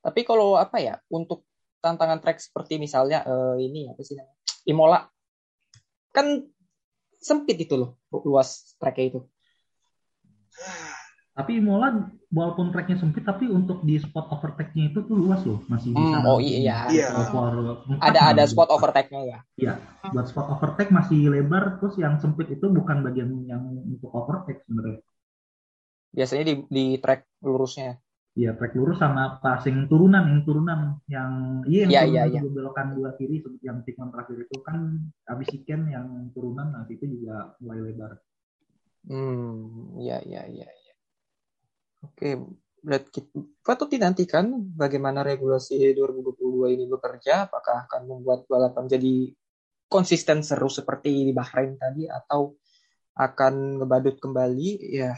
[0.00, 1.44] Tapi kalau apa ya untuk
[1.84, 5.00] tantangan track seperti misalnya eh, ini apa sih namanya Imola
[6.10, 6.48] kan
[7.20, 9.20] sempit itu loh luas tracknya itu.
[11.36, 11.88] Tapi Imola
[12.32, 16.16] walaupun tracknya sempit tapi untuk di spot overtake-nya itu tuh luas loh, masih bisa.
[16.16, 16.88] Hmm, oh iya.
[16.88, 17.06] Iya.
[17.12, 18.48] Empat Ada ada malah.
[18.48, 19.38] spot overtake-nya ya.
[19.60, 19.72] Iya,
[20.16, 25.00] buat spot overtake masih lebar, terus yang sempit itu bukan bagian yang untuk overtake sebenarnya.
[26.16, 28.00] Biasanya di di track lurusnya.
[28.36, 31.30] Iya, track lurus sama passing turunan, yang turunan yang
[31.72, 32.40] iya yang Iya, turunan iya, iya.
[32.44, 34.76] juga belokan dua kiri seperti yang tikungan terakhir itu kan
[35.24, 36.06] habis ikan yang
[36.36, 38.12] turunan nanti itu juga mulai lebar.
[39.08, 40.66] Hmm, iya iya iya.
[40.80, 40.85] iya.
[42.04, 42.36] Oke,
[42.82, 43.24] berarti
[43.64, 47.48] patut dinantikan bagaimana regulasi 2022 ini bekerja.
[47.48, 49.32] Apakah akan membuat balapan jadi
[49.86, 52.54] konsisten seru seperti di Bahrain tadi atau
[53.16, 54.68] akan ngebadut kembali?
[54.92, 55.16] Ya,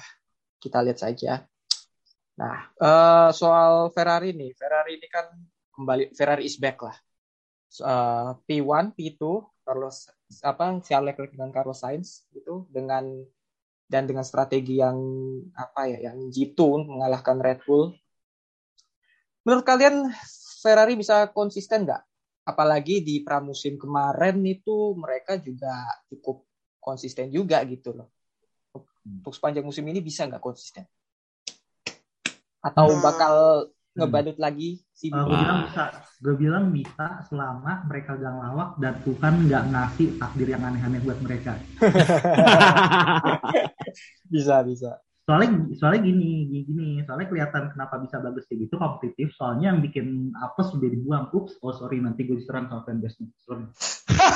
[0.62, 1.44] kita lihat saja.
[2.38, 5.26] Nah, eh, soal Ferrari nih, Ferrari ini kan
[5.74, 6.96] kembali Ferrari is back lah.
[7.68, 9.22] So, eh, P1, P2,
[9.68, 10.08] Carlos
[10.40, 13.04] apa Charles Leclerc dengan Carlos Sainz gitu dengan
[13.88, 15.00] dan dengan strategi yang
[15.56, 17.96] apa ya yang jitu untuk mengalahkan Red Bull.
[19.48, 20.12] Menurut kalian
[20.60, 22.04] Ferrari bisa konsisten nggak?
[22.44, 26.44] Apalagi di pramusim kemarin itu mereka juga cukup
[26.76, 28.12] konsisten juga gitu loh.
[29.08, 30.84] Untuk sepanjang musim ini bisa nggak konsisten?
[32.60, 33.00] Atau Hmm.
[33.00, 33.34] bakal
[33.96, 35.84] ngebadut lagi si gue bilang bisa,
[36.18, 41.18] gue bilang bisa selama mereka gak ngelawak dan Tuhan nggak ngasih takdir yang aneh-aneh buat
[41.22, 41.54] mereka.
[44.34, 44.98] bisa bisa.
[45.28, 49.28] Soalnya soalnya gini, gini, gini, soalnya kelihatan kenapa bisa bagus kayak gitu kompetitif.
[49.36, 51.28] Soalnya yang bikin apes udah dibuang.
[51.36, 53.28] Ups, oh sorry nanti gue diserang sama fanbase nih.
[53.44, 53.64] Sorry.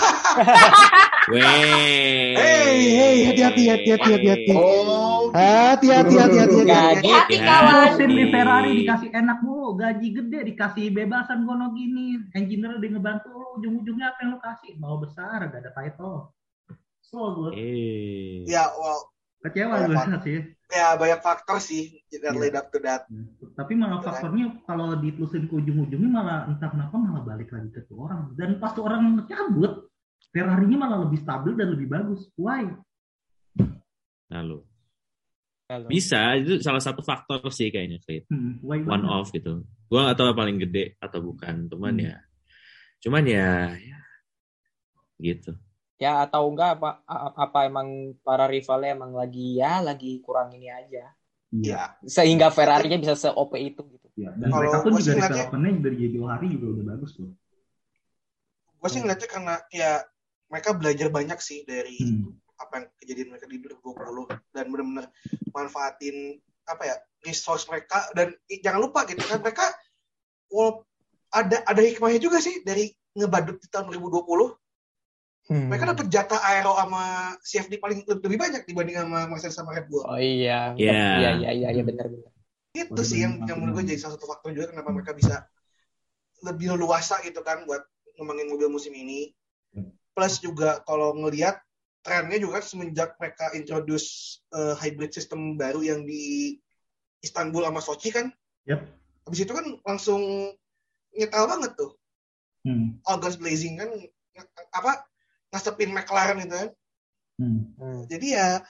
[1.33, 2.35] Wey.
[2.35, 4.53] Hey, hey, hati-hati, hati-hati, hati-hati.
[4.57, 6.67] oh Hati-hati, hati-hati, hati-hati.
[6.67, 7.09] Gaji.
[7.09, 7.47] Hati Ya.
[7.47, 7.89] kawan.
[8.11, 13.47] Di Ferrari dikasih enak mulu, gaji gede, dikasih bebasan gono gini, engineer udah ngebantu lu,
[13.61, 14.73] ujung-ujungnya apa yang lu kasih?
[14.77, 16.33] Mau besar, gak ada title.
[17.03, 18.49] So gue Eh.
[18.49, 19.05] ya well
[19.45, 20.39] kecewa gue sih.
[20.73, 22.41] ya banyak faktor sih that Iya.
[22.41, 23.05] lead up to that
[23.53, 28.09] Tapi malah faktornya kalau ditelusin ke ujung-ujungnya malah entah kenapa malah balik lagi ke tuh
[28.09, 28.33] orang.
[28.33, 29.92] Dan pas tuh orang cabut,
[30.33, 32.25] Ferrari-nya malah lebih stabil dan lebih bagus.
[32.35, 32.73] Why?
[34.33, 34.65] Lalu
[35.69, 35.87] Halo.
[35.89, 38.25] bisa itu salah satu faktor sih kayaknya Fit.
[38.29, 39.65] Hmm, why one off gitu.
[39.89, 42.05] Gua nggak tahu paling gede atau bukan, cuman Hmm.
[42.09, 42.17] ya,
[42.99, 43.99] cuman ya, ya
[45.19, 45.53] gitu.
[45.97, 47.05] Ya atau enggak apa
[47.37, 47.89] apa emang
[48.21, 51.13] para rivalnya emang lagi ya lagi kurang ini aja.
[51.53, 51.93] Iya.
[52.01, 54.09] ya Sehingga Ferrari-nya bisa se-OP itu gitu.
[54.17, 54.33] iya.
[54.33, 57.29] Dan Kalau mereka pun gua juga ngeliatnya- developmentnya dari jauh hari juga udah bagus tuh.
[58.75, 59.91] gue sih ngeliatnya karena ya
[60.53, 62.37] mereka belajar banyak sih dari Hmm.
[62.55, 65.07] apa yang kejadian mereka di 2020 dan benar-benar
[65.51, 66.95] manfaatin apa ya
[67.25, 68.31] resource mereka dan
[68.61, 69.67] jangan lupa gitu kan mereka
[70.47, 70.85] wal-
[71.33, 74.55] ada ada hikmahnya juga sih dari ngebadut di tahun 2020
[75.43, 75.67] Hmm.
[75.67, 77.03] Mereka dapat jatah aero sama
[77.43, 80.07] CFD paling lebih banyak dibanding sama Mercedes sama Red Bull.
[80.07, 80.71] Oh iya.
[80.79, 80.95] Iya.
[80.95, 82.31] Iya iya iya iya benar benar.
[82.71, 85.51] Itu Oh, sih yang, yang menurut gue jadi salah satu faktor juga kenapa mereka bisa
[86.47, 87.83] lebih leluasa gitu kan buat
[88.15, 89.35] ngembangin mobil musim ini.
[90.13, 91.61] Plus juga kalau ngelihat
[92.03, 96.57] trennya juga semenjak mereka introduce uh, hybrid system baru yang di
[97.23, 98.29] Istanbul sama Sochi kan.
[98.67, 98.81] Yep.
[99.25, 100.23] Habis itu kan langsung
[101.15, 101.95] nyetel banget tuh.
[102.67, 102.99] Hmm.
[103.07, 103.91] All guns blazing kan
[104.75, 105.07] apa
[105.55, 106.71] ngasepin McLaren gitu kan.
[107.39, 107.61] Hmm.
[107.79, 108.01] Hmm.
[108.11, 108.61] Jadi ya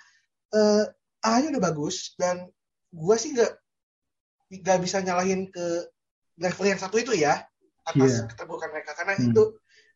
[0.53, 0.84] eh
[1.22, 2.51] A-nya udah bagus dan
[2.90, 3.53] gua sih nggak
[4.53, 5.86] nggak bisa nyalahin ke
[6.36, 7.47] level yang satu itu ya
[7.88, 8.28] atas Iya.
[8.28, 9.32] keterburukan mereka karena Hmm.
[9.32, 9.43] itu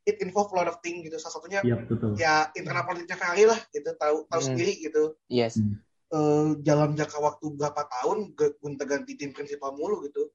[0.06, 2.14] it involve a lot of things gitu salah satunya Iya betul.
[2.14, 4.48] ya internal politiknya Ferrari lah gitu tahu tahu Hmm.
[4.54, 5.58] sendiri gitu Yes.
[6.06, 8.30] Eh, dalam jangka waktu berapa tahun
[8.62, 10.30] gonta ganti tim prinsipal mulu gitu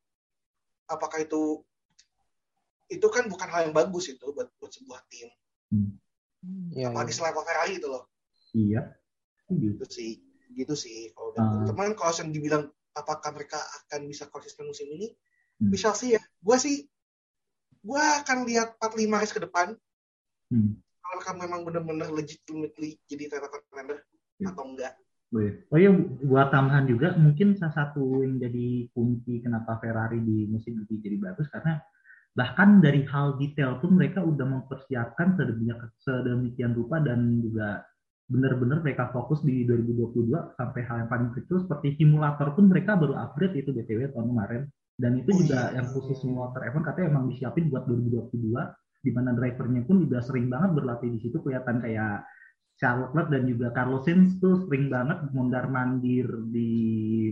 [0.86, 1.64] apakah itu
[2.92, 5.32] itu kan bukan hal yang bagus itu buat, buat sebuah tim
[6.76, 6.92] Iya.
[6.92, 8.04] apalagi selevel Ferrari gitu loh
[8.52, 9.00] Iya.
[9.48, 9.80] Gitu.
[9.80, 10.12] gitu sih
[10.52, 11.64] gitu sih kalau Ah.
[11.64, 15.16] teman kalau yang dibilang apakah mereka akan bisa konsisten musim ini
[15.56, 15.72] Hmm.
[15.72, 16.91] bisa sih ya gue sih
[17.82, 19.74] gue akan lihat 4-5 race ke depan
[20.52, 20.76] Hmm.
[21.00, 24.04] kalau mereka memang benar-benar legitimately jadi title contender
[24.42, 24.52] Hmm.
[24.52, 24.94] atau enggak
[25.32, 25.54] Oh iya.
[25.72, 25.92] Oh iya,
[26.28, 31.16] buat tambahan juga mungkin salah satu yang jadi kunci kenapa Ferrari di musim ini jadi
[31.24, 31.80] bagus karena
[32.36, 37.80] bahkan dari hal detail pun mereka udah mempersiapkan sedemikian, sedemikian rupa dan juga
[38.28, 43.16] benar-benar mereka fokus di 2022 sampai hal yang paling kecil seperti simulator pun mereka baru
[43.16, 44.62] upgrade itu BTW tahun kemarin
[45.00, 45.82] dan itu juga iya.
[45.82, 48.32] yang khusus simulator F1 katanya emang disiapin buat 2022
[49.02, 52.22] di mana drivernya pun juga sering banget berlatih di situ kelihatan kayak
[52.78, 56.72] Charles Leclerc dan juga Carlos Sainz tuh sering banget mondar mandir di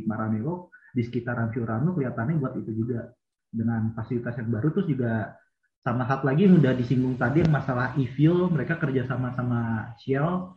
[0.05, 3.09] Maranello di sekitaran Fiorano kelihatannya buat itu juga
[3.49, 5.33] dengan fasilitas yang baru terus juga
[5.81, 10.53] sama satu lagi yang udah disinggung tadi yang masalah e-fuel mereka kerja sama sama Shell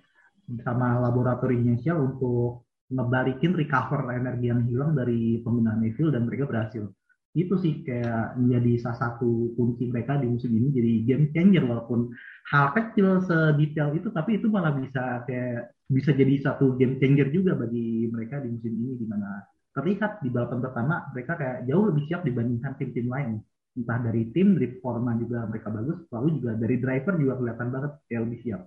[0.61, 6.93] sama laboratoriumnya Shell untuk ngebalikin recover energi yang hilang dari penggunaan e-fuel dan mereka berhasil.
[7.32, 12.12] Itu sih kayak menjadi salah satu kunci mereka di musim ini jadi game changer walaupun
[12.53, 17.57] hal kecil sedetail itu tapi itu malah bisa kayak bisa jadi satu game changer juga
[17.57, 19.40] bagi mereka di musim ini di mana
[19.72, 23.40] terlihat di balapan pertama mereka kayak jauh lebih siap dibandingkan tim-tim lain.
[23.72, 27.93] Entah dari tim dari forma juga mereka bagus lalu juga dari driver juga kelihatan banget
[28.12, 28.62] kayak lebih siap.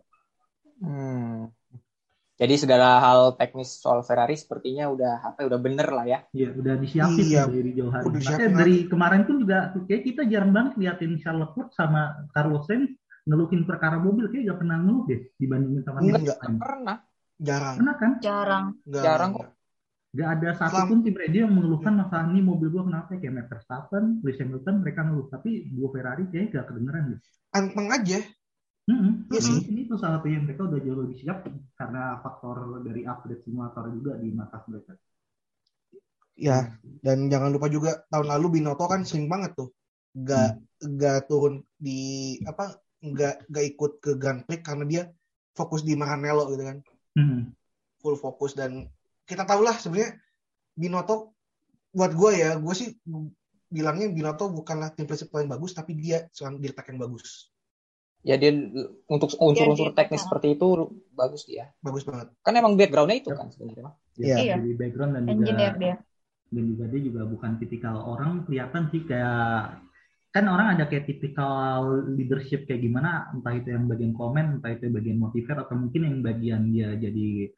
[0.81, 1.53] Hmm.
[2.35, 6.19] Jadi segala hal teknis soal Ferrari sepertinya udah apa udah bener lah ya.
[6.35, 8.03] Iya, udah disiapin Iya, dari jauh hari.
[8.11, 12.67] udah Makanya dari kemarin pun juga kayak kita jarang banget liatin Charles Leclerc sama Carlos
[12.67, 12.91] Sainz
[13.25, 16.55] ngeluhin perkara mobil kayak gak pernah ngeluh deh dibandingin sama Enggak, lain.
[16.59, 16.97] Pernah.
[17.35, 18.11] jarang Pernah kan?
[18.19, 18.65] Jarang.
[18.83, 19.49] Enggak, Jarang enggak.
[20.15, 24.23] Gak ada satupun tim radio yang mengeluhkan masalah ini mobil gua kenapa kayak Max Verstappen,
[24.23, 27.19] Lewis Hamilton mereka ngeluh tapi dua Ferrari kayaknya gak kedengeran deh.
[27.55, 28.19] anteng aja
[28.85, 29.65] Hmm, Iya sih.
[29.65, 31.41] Ini tuh salah satu yang mereka udah jauh lebih siap
[31.73, 34.93] karena faktor dari upgrade simulator juga di mata mereka.
[36.35, 36.67] ya
[36.99, 39.71] dan jangan lupa juga tahun lalu Binotto kan sering banget tuh
[40.11, 45.03] nggak nggak turun di apa nggak nggak ikut ke Grand Prix karena dia
[45.55, 46.83] fokus di Maranello gitu kan
[47.15, 47.55] Hmm.
[48.03, 48.91] full fokus dan
[49.23, 50.19] kita tahu lah sebenarnya
[50.75, 51.31] Binotto
[51.95, 52.91] buat gue ya gue sih
[53.71, 57.54] bilangnya Binotto bukanlah tim prinsipal yang bagus tapi dia seorang dirtek yang bagus
[58.25, 58.49] Ya dia
[59.05, 60.67] untuk unsur-unsur dia- teknis seperti itu
[61.11, 61.69] bagus dia.
[61.79, 63.83] bagus banget Kan emang backgroundnya itu kan sebenarnya.
[63.85, 63.95] Bang.
[64.15, 64.55] Dia Iya.
[64.57, 65.95] dari background dan juga Engineer dia.
[66.47, 69.81] dan juga dia juga bukan tipikal orang kelihatan sih kayak
[70.29, 74.87] kan orang ada kayak tipikal leadership kayak gimana entah itu yang bagian komen entah itu
[74.89, 77.49] bagian motivate atau mungkin yang bagian dia jadi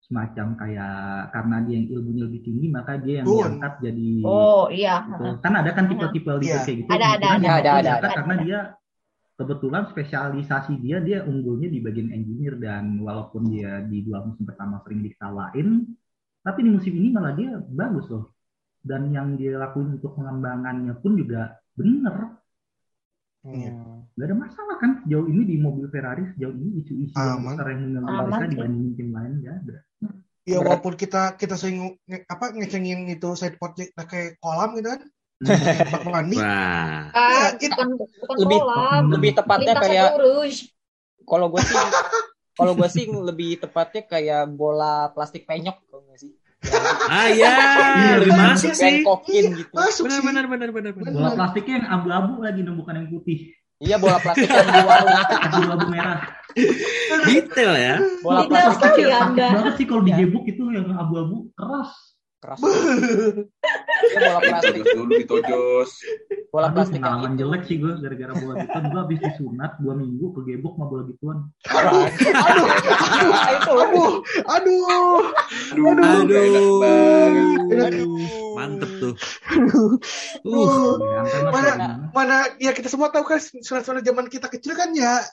[0.00, 0.94] semacam kayak
[1.30, 3.40] karena dia yang ilmunya lebih tinggi maka dia yang Betul.
[3.42, 4.94] diangkat jadi Oh iya.
[5.02, 5.24] gitu.
[5.40, 6.62] kan ada kan tipe-tipe leader Iya.
[6.62, 7.36] kayak gitu Ada, ada, ada.
[7.36, 8.16] Ada, ada, diangkat ada.
[8.16, 8.58] karena dia
[9.36, 14.80] kebetulan spesialisasi dia dia unggulnya di bagian engineer dan walaupun dia di dua musim pertama
[14.80, 15.84] sering dikalahin
[16.40, 18.32] tapi di musim ini malah dia bagus loh.
[18.86, 22.38] Dan yang dia lakuin untuk pengembangannya pun juga bener.
[23.46, 23.70] Iya.
[23.74, 24.02] Hmm.
[24.16, 27.94] nggak ada masalah kan sejauh ini di mobil Ferrari sejauh ini isu-isu yang besar yang
[27.94, 29.76] mengganggu mereka dibandingin tim lain nggak ada.
[30.46, 35.02] Ya walaupun kita kita sering nge- apa ngecengin itu side project kayak kolam gitu kan
[35.38, 37.12] kayak bak mandi Wah.
[37.12, 37.88] Ah, bukan
[38.36, 39.02] lebih- kolam.
[39.10, 40.08] Lebih tepatnya kayak
[41.22, 41.76] kalau gue sih
[42.58, 46.32] kalau gue sih lebih tepatnya kayak bola plastik penyok kalau nggak sih.
[47.06, 47.54] Ah ya, Iya,
[48.18, 48.56] lebih benar.
[48.56, 49.04] masuk sih.
[49.04, 49.72] Bengkokin gitu.
[49.72, 51.12] masuk Benar sih benar benar benar benar.
[51.12, 53.38] bola plastiknya yang abu-abu lagi dong bukan yang putih
[53.76, 55.20] Iya bola plastik yang di warung.
[55.36, 56.18] abu-abu merah
[57.22, 57.94] Detail ya.
[58.18, 59.46] Bola Detail plastik sekali sakit Anda.
[59.52, 60.06] banget sih kalau Ya.
[60.10, 61.90] digebuk itu yang abu-abu keras
[62.40, 62.58] keras.
[64.06, 65.90] Ya, bola plastik, dulu, ditojos.
[66.52, 67.40] bola Aduh, plastik pengalaman itu.
[67.42, 68.82] jelek sih gue gara-gara bola gituan.
[68.92, 71.38] Gue habis disunat dua minggu kegebok sama bola gituan.
[71.66, 72.66] Aduh, aduh,
[73.56, 73.72] itu.
[74.46, 74.84] aduh,
[75.76, 77.92] aduh, Aduh, banget.
[78.56, 79.14] Mantep tuh.
[80.44, 80.96] aduh.
[81.52, 85.24] Mana, mana, ya kita semua tahu kan sunat-sunat zaman kita kecil kan ya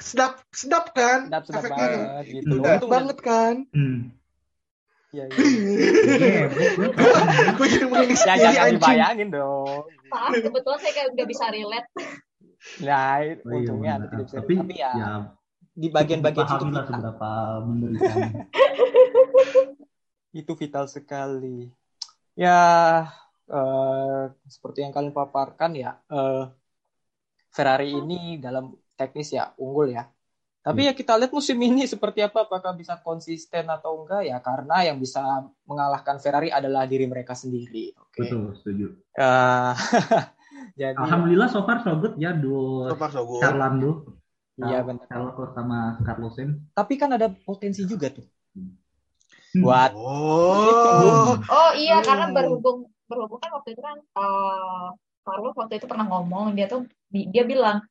[0.00, 1.30] sedap, sedap kan?
[1.30, 2.54] Sedap sedap Efeknya banget gitu.
[2.58, 3.54] Sedap banget kan?
[3.72, 3.98] Hmm.
[5.12, 5.36] Ya, ya.
[6.48, 7.52] Gebok, gue pernah.
[7.60, 9.84] Gue jadi mengemis ya jangan dibayangin dong.
[10.08, 11.88] Maaf, kebetulan saya kayak nggak bisa relate.
[12.80, 14.02] Nah, Oh iya, untungnya maaf.
[14.08, 14.34] tidak bisa.
[14.40, 15.10] Tapi, Tapi ya, ya
[15.72, 16.84] di bagian-bagian lah vital.
[16.88, 17.30] seberapa
[17.64, 18.18] mengerikan.
[20.40, 21.68] Itu vital sekali.
[22.32, 22.60] Ya,
[23.52, 26.48] eh, seperti yang kalian paparkan ya, eh,
[27.52, 30.08] Ferrari ini dalam teknis ya unggul ya.
[30.62, 34.38] Tapi ya kita lihat musim ini seperti apa, apakah bisa konsisten atau enggak ya?
[34.38, 35.18] Karena yang bisa
[35.66, 37.90] mengalahkan Ferrari adalah diri mereka sendiri.
[37.98, 38.22] Oke.
[38.22, 38.86] Betul, setuju.
[39.18, 39.72] Eh,
[40.80, 43.42] jadi, Alhamdulillah so far so good ya duo So far so good.
[43.42, 44.06] Carlando.
[44.62, 45.10] iya benar.
[45.10, 46.54] Carlos sama Carlos Sainz.
[46.70, 48.22] Tapi kan ada potensi juga tuh.
[48.54, 48.78] Hmm.
[49.58, 52.06] Buat Oh, Oh iya, Hmm.
[52.06, 54.86] karena berhubung berhubung kan waktu itu kan eh
[55.26, 57.82] Carlos waktu itu pernah ngomong dia tuh di- dia bilang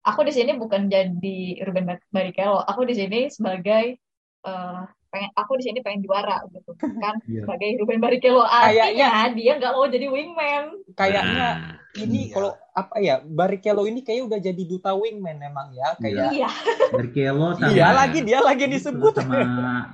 [0.00, 4.00] aku di sini bukan jadi Ruben Bar- Barrichello, aku di sini sebagai
[4.40, 4.80] eh
[5.10, 7.42] pengen aku di sini pengen juara gitu kan Iya.
[7.44, 10.64] sebagai Ruben Barrichello artinya dia nggak mau jadi wingman.
[10.94, 11.54] kayaknya Nah,
[11.98, 12.32] ini Iya.
[12.32, 16.48] kalau apa ya Barrichello ini kayak udah jadi duta wingman emang ya kayak Iya.
[16.88, 19.36] Barrichello sama iya lagi dia lagi disebut sama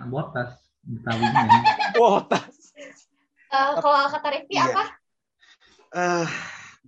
[0.06, 1.42] Bottas Betawinya.
[1.98, 2.52] Botas
[3.46, 4.64] Eh, kalau kata Rifki Iya.
[4.68, 4.84] apa?
[5.96, 6.26] eh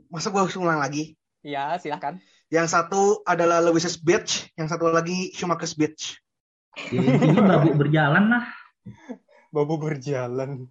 [0.07, 1.17] masa gue harus ulang lagi?
[1.41, 6.17] ya silahkan Yang satu adalah Lewis's Bitch, yang satu lagi Schumacher's Bitch.
[6.89, 8.45] Ya intinya babu berjalan lah.
[9.49, 10.69] babu berjalan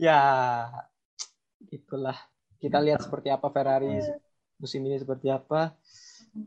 [0.00, 0.20] ya
[1.68, 2.16] itulah
[2.56, 4.00] kita lihat seperti apa Ferrari
[4.56, 5.76] musim ini seperti apa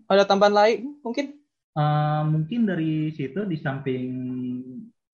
[0.09, 1.37] ada tambahan lain mungkin
[1.77, 4.09] Eh, mungkin dari situ di samping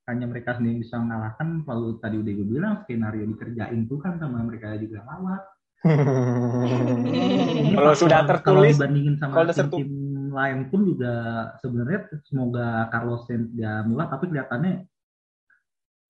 [0.08, 4.40] hanya mereka sendiri bisa mengalahkan, lalu tadi udah gue bilang skenario dikerjain tuh kan sama
[4.48, 5.44] mereka juga lawat.
[7.76, 11.14] Kalau sudah kalau tertulis dibandingin sama kalau udah tim-tim lain pun juga
[11.60, 14.88] sebenarnya semoga Carlos Sainz gak mulah tapi kelihatannya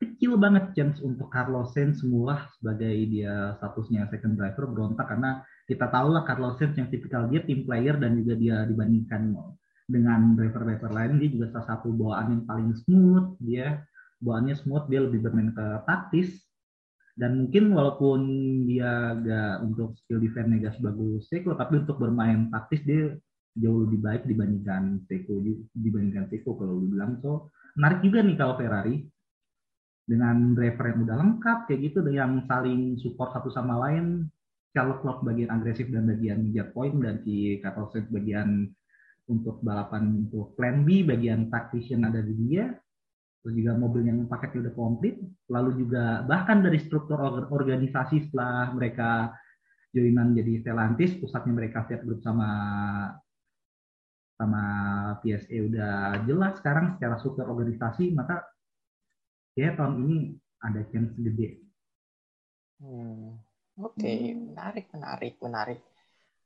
[0.04, 5.88] kecil banget chance untuk Carlos Sainz semula sebagai dia statusnya second driver berontak karena kita
[5.88, 9.32] tahu lah Carlos Sainz yang tipikal dia tim player dan juga dia dibandingkan
[9.88, 13.84] dengan driver-driver lain dia juga salah satu bawaan yang paling smooth dia
[14.24, 16.40] bawaannya smooth dia lebih bermain ke taktis
[17.14, 18.20] dan mungkin walaupun
[18.66, 23.14] dia gak untuk skill defense gak sebagus Seiko tapi untuk bermain taktis dia
[23.54, 25.38] jauh lebih baik dibandingkan Seiko
[25.78, 29.06] dibandingkan Seiko kalau lu bilang so menarik juga nih kalau Ferrari
[30.04, 34.28] dengan driver yang udah lengkap kayak gitu yang saling support satu sama lain
[34.74, 38.74] Charles Leclerc bagian agresif dan bagian jet point dan si Carlos bagian
[39.30, 42.74] untuk balapan untuk plan B bagian tactician ada di dia
[43.44, 45.20] terus juga mobil yang paketnya udah komplit
[45.52, 49.36] lalu juga bahkan dari struktur or- organisasi setelah mereka
[49.92, 52.48] joinan jadi Stellantis pusatnya mereka set group sama
[54.40, 54.64] sama
[55.22, 55.94] PSA udah
[56.28, 58.42] jelas sekarang secara struktur organisasi maka
[59.58, 60.18] ya tahun ini
[60.62, 61.62] ada chance gede
[62.82, 63.40] Hmm,
[63.82, 65.80] Oke, menarik, menarik, menarik.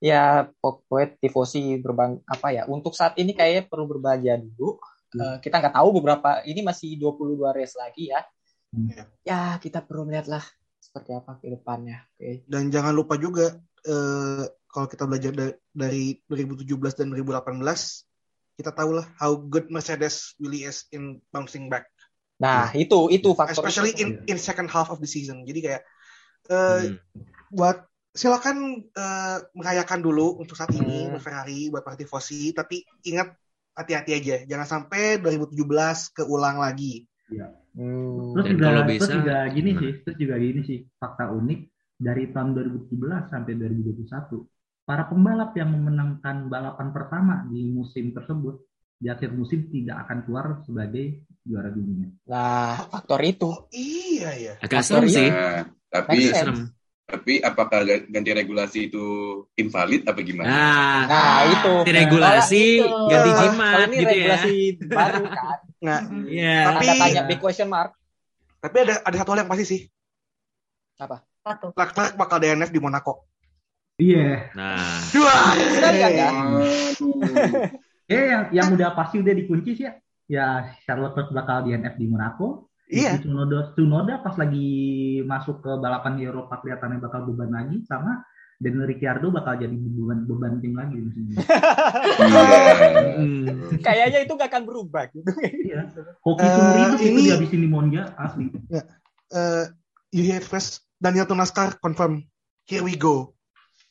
[0.10, 2.64] Ya, pokoknya tifosi berbang apa ya?
[2.70, 4.78] Untuk saat ini kayaknya perlu berbahagia dulu.
[5.16, 8.22] Eh, kita nggak tahu beberapa ini masih 22 race lagi ya.
[8.76, 8.92] Hmm.
[9.24, 10.44] Ya, kita perlu melihatlah
[10.84, 12.04] seperti apa ke depannya.
[12.16, 12.44] Oke.
[12.44, 13.56] Dan jangan lupa juga
[13.88, 18.04] eh, kalau kita belajar da- dari 2017 dan 2018,
[18.60, 21.88] kita tahu lah how good Mercedes really is in bouncing back,
[22.38, 24.02] Nah, itu itu faktor especially itu.
[24.04, 25.42] in in second half of the season.
[25.48, 25.82] Jadi kayak
[26.52, 26.98] eh, hmm.
[27.56, 27.82] buat
[28.12, 31.18] silakan eh, merayakan dulu untuk saat ini Hmm.
[31.18, 33.32] Ferrari, buat para tifosi, tapi ingat
[33.78, 37.06] hati-hati aja, jangan sampai 2017 keulang lagi.
[37.78, 38.34] Hmm.
[38.34, 39.82] Terus Dan juga, kalau terus bisa, juga gini gimana?
[39.86, 41.60] sih, terus juga gini sih, fakta unik
[42.02, 44.50] dari tahun 2017 sampai 2021,
[44.82, 48.66] para pembalap yang memenangkan balapan pertama di musim tersebut
[48.98, 52.10] di akhir musim tidak akan keluar sebagai juara dunia.
[52.26, 53.46] Nah, faktor itu.
[53.46, 54.54] Oh iya ya.
[54.58, 55.30] Agak Faktor serem sih.
[55.30, 55.62] Nah,
[55.94, 56.18] tapi.
[56.34, 56.60] Serem.
[57.08, 59.06] Tapi apakah ganti regulasi itu
[59.56, 60.44] invalid apa gimana?
[60.46, 61.74] Nah, Nah, itu.
[61.82, 63.00] ganti regulasi, Nah, itu.
[63.08, 64.08] ganti Nah, jimat gitu ya.
[64.12, 64.56] regulasi
[64.86, 65.58] baru kan.
[65.80, 66.58] Nah, Iya.
[66.68, 67.96] Tapi- Anda tanya big question mark.
[68.58, 69.82] tapi ada ada satu hal yang pasti sih,
[70.98, 71.72] Satu.
[71.72, 73.24] Leclerc bakal DNF di Monaco.
[73.96, 76.28] Iya, Nah, Wah, Kita lihat ya.
[78.06, 79.94] eh yang yang udah pasti udah dikunci sih ya.
[80.28, 80.46] Ya
[80.84, 83.20] Charlotte Leclerc bakal DNF di Monaco, Iya.
[83.20, 84.68] Tsunoda, Tsunoda pas lagi
[85.28, 88.24] masuk ke balapan di Eropa kelihatannya bakal beban lagi sama
[88.58, 90.98] Daniel Ricciardo bakal jadi beban beban tim lagi.
[90.98, 91.38] Iya.
[93.86, 95.30] Kayaknya itu gak akan berubah gitu.
[95.44, 95.92] Iya.
[96.24, 98.48] Hoki Eh, hidup itu ini- dihabisin di Monza asli.
[99.30, 99.66] Eh,
[100.16, 100.88] you hear it first.
[100.98, 102.24] Daniel Tunaskar confirm.
[102.66, 103.36] Here we go.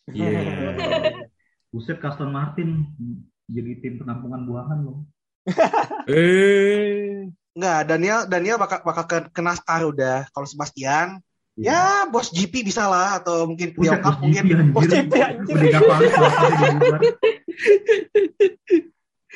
[0.09, 0.41] Iya.
[1.71, 2.89] Buset Aston Martin
[3.47, 4.99] jadi tim penampungan buangan loh.
[6.11, 7.31] Eh.
[7.57, 10.29] Enggak, Daniel Daniel bakal bakal ke, ke NASCAR udah.
[10.29, 11.25] Kalau Sebastian,
[11.57, 14.45] ya bos GP bisa lah atau mungkin Priok Cup mungkin.
[14.45, 14.85] GP, Bos.
[14.85, 15.57] GP, anjir.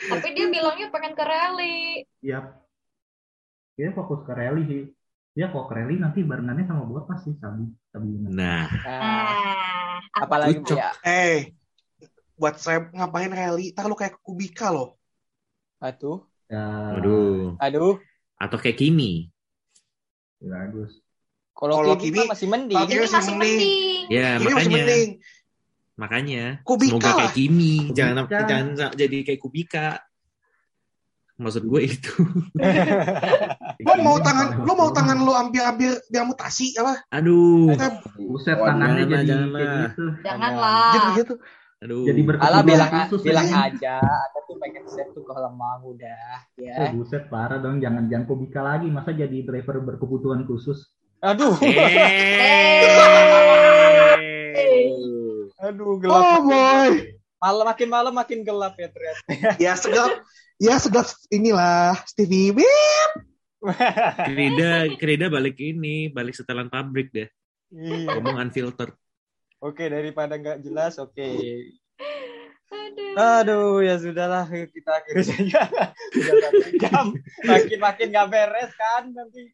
[0.00, 2.04] Tapi dia bilangnya pengen ke rally.
[2.20, 2.60] Yap.
[3.80, 4.82] Dia fokus ke rally sih.
[5.32, 7.72] Ya kok ke rally nanti barengannya sama Bottas sih Sabi.
[7.88, 10.92] Sabi Nah, Nah, Ah, apalagi ya.
[11.00, 11.56] Eh,
[12.36, 13.72] buat saya ngapain rally?
[13.72, 15.00] Ntar lu kayak ke Kubika loh.
[15.80, 17.56] Aduh, Ya, aduh.
[17.56, 17.96] aduh.
[18.40, 19.28] Atau kayak Kimi.
[20.40, 20.96] bagus.
[21.52, 22.76] Kalau Kalau Kimi Kimi- masih mending.
[22.80, 23.70] kalau Kimi masih mending.
[24.08, 24.72] Ya, masih makanya.
[24.80, 25.08] mending.
[25.94, 26.44] Makanya.
[26.64, 27.16] Kubika Semoga lah.
[27.20, 27.74] kayak Kimi.
[27.92, 28.46] Jangan Kubika.
[28.48, 28.66] jangan
[28.96, 29.88] jadi kayak Kubika.
[31.36, 32.12] Maksud gue itu.
[33.84, 37.00] Lu mau tangan, lu mau tangan lu ambil-ambil dia mutasi apa?
[37.08, 37.72] Aduh.
[38.12, 39.80] Buset tangannya jangan, jadi jangan kayak lah.
[39.80, 40.04] gitu.
[40.20, 40.92] Janganlah.
[40.92, 41.34] gitu gitu.
[41.80, 42.04] Aduh.
[42.04, 43.72] Jadi Alah bilang khusus bilang ya.
[43.72, 46.92] aja, ada tuh pengen set tuh ke Lemang udah Eh, ya.
[46.92, 50.92] buset parah dong jangan jangan Kubika lagi masa jadi driver berkebutuhan khusus.
[51.20, 51.56] Aduh,
[54.20, 54.92] Eh.
[55.58, 56.16] aduh gelap.
[56.16, 57.16] Oh boy.
[57.40, 59.20] Malam makin malam makin gelap ya ternyata.
[59.56, 60.10] Ya segap,
[60.60, 62.68] ya segap inilah Stevie Wih.
[64.26, 67.28] Krida, Krida balik ini, balik setelan pabrik deh.
[67.70, 68.12] Iya.
[68.12, 68.92] Ngomong unfiltered.
[69.60, 71.28] Oke daripada nggak jelas, oke.
[72.70, 73.12] Aduh.
[73.12, 75.62] Aduh ya sudahlah kita akhiri saja.
[76.14, 77.06] Sudah satu jam.
[77.44, 79.50] Makin makin nggak beres kan nanti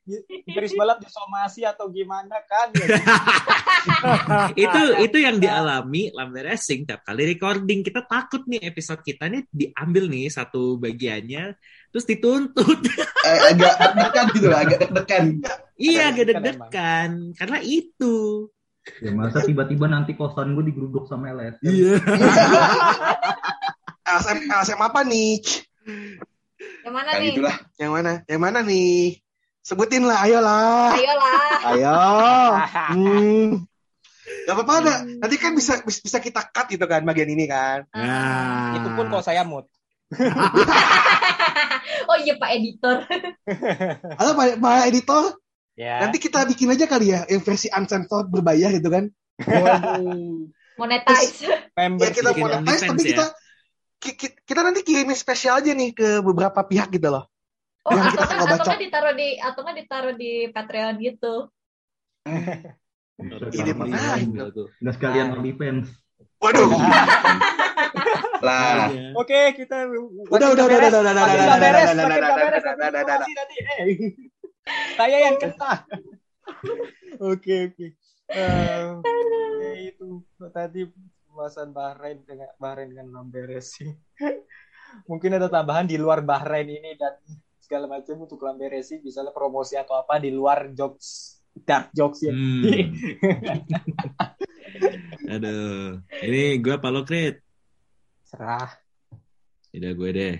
[0.46, 2.68] garis balap disomasi atau gimana kan?
[4.54, 9.46] itu itu yang dialami Lambe Racing tiap kali recording kita takut nih episode kita nih
[9.48, 11.54] diambil nih satu bagiannya
[11.90, 12.82] terus dituntut
[13.26, 15.24] Eh, agak deg-degan gitu lah, agak deg-degan.
[15.78, 18.14] iya agak deg-degan karena itu
[19.02, 21.66] Ya masa tiba-tiba nanti kosan gue digeruduk sama LSM.
[21.66, 21.98] iya
[24.06, 25.42] LSM, LSM apa nih?
[26.86, 27.30] Yang mana Kan nih?
[27.34, 27.56] itulah.
[27.76, 28.12] Yang mana?
[28.30, 29.18] Yang mana nih?
[29.66, 30.94] Sebutin lah, ayolah.
[30.94, 31.42] Ayolah.
[31.74, 31.98] Ayo.
[32.94, 33.46] Hmm.
[34.46, 34.94] Gak apa-apa ada.
[35.02, 37.82] Nanti kan bisa bisa kita cut gitu kan bagian ini kan.
[37.90, 39.66] nah Itu pun kalau saya mood.
[42.06, 42.96] oh iya Pak Editor.
[44.22, 45.34] Halo Pak, Pak editor,
[45.76, 46.00] Ya.
[46.00, 49.12] nanti kita bikin aja kali ya yang versi uncensored berbayar gitu kan.
[50.80, 51.44] Monetize.
[51.76, 53.08] member Ya kita monetize tapi ya.
[53.12, 53.24] kita
[54.00, 57.28] ki- ki- kita nanti kirimin spesial aja nih ke beberapa pihak gitu loh.
[57.84, 61.34] Oh, Yang atau kita kan atau kan ditaruh di atau kan ditaruh di Patreon gitu.
[63.52, 64.26] Ide menarik.
[64.80, 65.92] Nggak sekalian OnlyFans.
[66.40, 66.68] Waduh.
[68.44, 69.88] Lah, Oke, kita
[70.28, 72.36] Udah, udah, udah, udah, udah, udah, Makin udah, nggak udah, beres, udah, makin udah, nggak
[72.36, 73.56] udah, beres, udah, nanti udah, udah, informasi nanti.
[73.56, 73.96] Eh,
[74.96, 75.86] Saya yang kena.
[77.16, 77.96] Oke, oke.
[78.28, 80.20] Eh, oke, itu
[80.52, 80.84] tadi
[81.24, 83.96] pembahasan Bahrain dengan Bahrain dengan Lambe Racing.
[85.08, 87.16] Mungkin ada tambahan di luar Bahrain ini dan
[87.56, 92.36] segala macam untuk Lambe Racing, misalnya promosi atau apa di luar jokes dark jokes ya.
[92.36, 92.68] Hmm.
[95.32, 97.40] aduh ini gue Palo Krit
[98.28, 98.68] Serah.
[99.72, 100.36] udah gue deh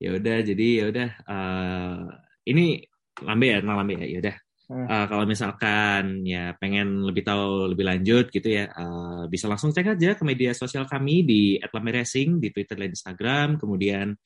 [0.00, 2.04] ya udah jadi ya udah eh,
[2.52, 2.84] ini
[3.22, 4.88] lambe ya tentang lambe ya ya udah Hmm.
[4.88, 9.92] Eh, kalau misalkan ya pengen lebih tahu lebih lanjut gitu ya eh, bisa langsung cek
[9.92, 14.16] aja ke media sosial kami di @lambe_racing di Twitter dan Instagram kemudian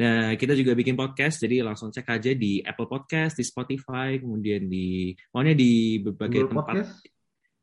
[0.00, 4.72] nah kita juga bikin podcast jadi langsung cek aja di Apple Podcast di Spotify kemudian
[4.72, 6.92] di pokoknya di berbagai Google tempat Podcast.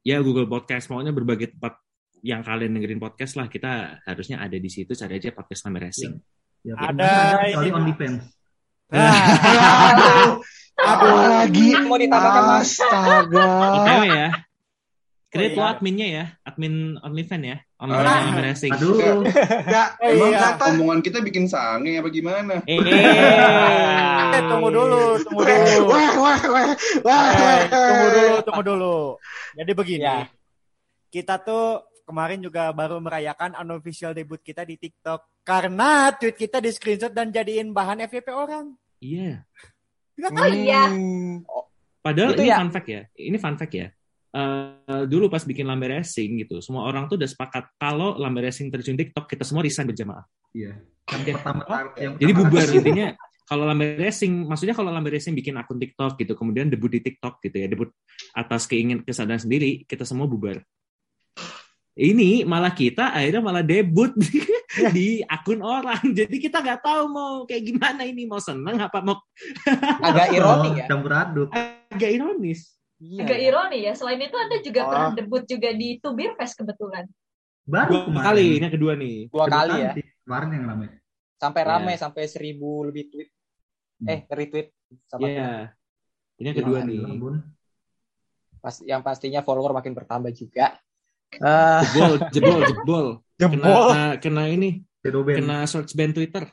[0.05, 1.73] ya Google Podcast pokoknya berbagai tempat
[2.21, 6.13] yang kalian dengerin podcast lah kita harusnya ada di situ cari aja podcast Lambe Racing
[6.61, 7.73] Ya, Ada ada Pak.
[7.73, 8.21] OnlyFans.
[8.93, 10.45] Aduh.
[10.81, 11.67] Aduh lagi.
[11.81, 12.71] Mau ditambahkan mas?
[12.75, 13.45] Astaga.
[13.77, 14.29] OTW ya.
[15.31, 15.71] Create Oh, lo iya.
[15.71, 17.87] adminnya ya, admin OnlyFans ya, Ah.
[17.87, 18.71] OnlyFans Racing.
[18.75, 19.23] Aduh,
[19.63, 20.39] Ya, Oh, emang iya.
[20.43, 22.59] kata omongan kita bikin sange apa gimana?
[22.67, 25.87] Eh, Eh, tunggu dulu, tunggu dulu.
[25.87, 26.67] wah, wah, wah,
[26.99, 27.23] wah.
[27.31, 28.97] Eh, tunggu dulu, tunggu dulu.
[29.55, 30.27] Jadi begini, Ya.
[31.07, 36.67] kita tuh kemarin juga baru merayakan unofficial debut kita di TikTok karena tweet kita di
[36.69, 38.75] screenshot dan jadiin bahan FYP orang.
[38.99, 39.47] Iya.
[40.19, 40.89] Oh iya.
[40.91, 41.45] Hmm.
[42.01, 42.57] Padahal Itu ini ya.
[42.59, 43.01] fun fact ya.
[43.13, 43.87] Ini fun fact ya.
[44.31, 48.71] Eh, dulu pas bikin Lambe Racing gitu, semua orang tuh udah sepakat kalau Lambe Racing
[48.71, 50.23] terjun TikTok kita semua resign berjamaah.
[50.55, 50.79] iya.
[51.11, 51.67] Yang pertama
[51.99, 53.07] yang Jadi bubar intinya.
[53.43, 57.43] kalau Lambe Racing, maksudnya kalau Lambe Racing bikin akun TikTok gitu, kemudian debut di TikTok
[57.43, 57.91] gitu ya, debut
[58.31, 60.63] atas keingin kesadaran sendiri, kita semua bubar.
[61.91, 64.15] Ini malah kita akhirnya malah debut
[64.71, 65.99] di, di akun orang.
[66.19, 69.19] Jadi kita nggak tahu mau kayak gimana ini, mau seneng apa mau
[70.07, 70.85] Agak ironi ya.
[70.87, 71.49] Campur aduk.
[71.87, 72.75] agak ironis.
[72.97, 73.47] Iya, Agak ya.
[73.49, 73.93] ironi ya.
[73.93, 74.87] Selain itu Anda juga Oh.
[74.87, 77.09] pernah debut juga di Tubir Fest kebetulan.
[77.61, 78.25] Baru Dua kemarin.
[78.25, 79.15] kali, ini yang kedua nih.
[79.27, 79.91] Dua Kedua kali ya.
[80.21, 80.87] Kemarin yang rame.
[81.35, 81.69] Sampai Iya.
[81.73, 83.29] rame sampai seribu lebih tweet.
[84.01, 84.67] Eh, retweet
[85.05, 85.49] sama Iya.
[86.37, 87.01] Ini yang kedua Iya, nih.
[88.61, 90.77] Pas yang pastinya follower makin bertambah juga.
[91.31, 93.05] Eh, Jebol, jebol, jebol.
[93.41, 93.81] Kena, jebol.
[93.89, 94.69] kena, kena ini,
[95.01, 95.35] Shadow ban.
[95.41, 96.45] kena search ban Twitter.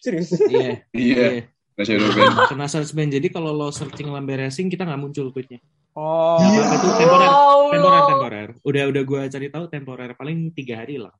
[0.00, 0.36] Serius.
[0.36, 1.42] Iya, Iya, iya.
[1.76, 2.32] nah shadow ban.
[2.48, 3.08] Kena search ban.
[3.08, 5.60] Jadi kalau lo searching Lambe Racing, kita nggak muncul tweetnya.
[5.96, 6.36] Oh.
[6.36, 7.28] Apa-apa, itu temporer.
[7.30, 7.60] Wow.
[7.72, 8.48] Temporer, temporer.
[8.66, 10.10] Udah, udah gue cari tahu temporer.
[10.12, 11.14] Paling tiga hari lah.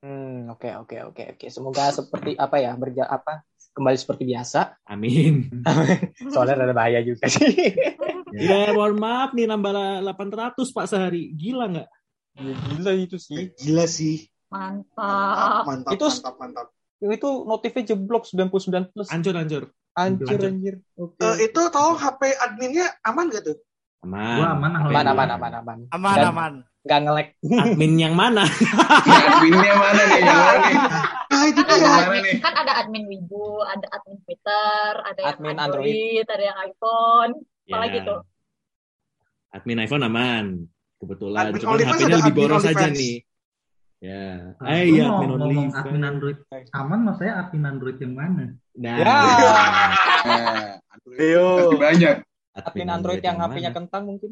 [0.00, 1.46] Hmm, oke oke oke oke.
[1.52, 3.44] Semoga seperti apa ya berja apa
[3.76, 4.80] kembali seperti biasa.
[4.88, 5.62] Amin.
[6.32, 7.48] Soalnya ada bahaya juga sih.
[8.30, 11.34] Ya, mohon maaf nih nambah 800 pak sehari.
[11.34, 11.88] Gila nggak?
[12.38, 13.50] Ya, gila itu sih.
[13.56, 14.26] Gila sih.
[14.50, 15.64] Mantap.
[15.66, 16.66] Mantap, Itu- mantap, mantap.
[17.00, 19.08] Itu notifnya jeblok 99 plus.
[19.08, 19.64] Ancur, ancur.
[19.90, 20.74] Anjir anjir.
[20.94, 21.18] Oke.
[21.18, 23.56] Eh, itu tolong HP adminnya aman gak tuh?
[24.00, 24.36] Aman.
[24.38, 25.78] Gua aman, Aman aman aman aman.
[25.90, 26.52] Aman, Dan- aman.
[26.80, 27.28] Nggak ngelek.
[27.44, 28.40] Admin yang mana?
[28.40, 30.20] Adminnya mana nih?
[30.24, 30.76] Yang mana nih?
[31.30, 32.36] Nah, itu Kan ada admin, nih?
[32.40, 37.32] kan ada admin Wibu, ada admin Twitter, ada yang Admin Android, ada yang iPhone.
[37.68, 38.08] Apalagi Ya.
[38.08, 38.18] tuh?
[39.52, 40.44] Admin iPhone aman.
[41.00, 41.42] Kebetulan.
[41.46, 42.98] Admin Cuman OnlyFans HP-nya ada lebih admin boros aja OnlyFans.
[42.98, 43.16] nih.
[44.00, 44.24] Ya.
[44.54, 45.74] Nah, Eh, lu iya, mau admin OnlyFans.
[45.74, 46.38] admin Android
[46.72, 48.44] aman, maksudnya admin Android yang mana?
[48.74, 49.04] Nah, Ya.
[50.20, 50.76] Nah,
[51.16, 51.46] Ayo.
[51.74, 52.16] banyak.
[52.52, 54.30] Admin Android yang HP-nya kentang mungkin.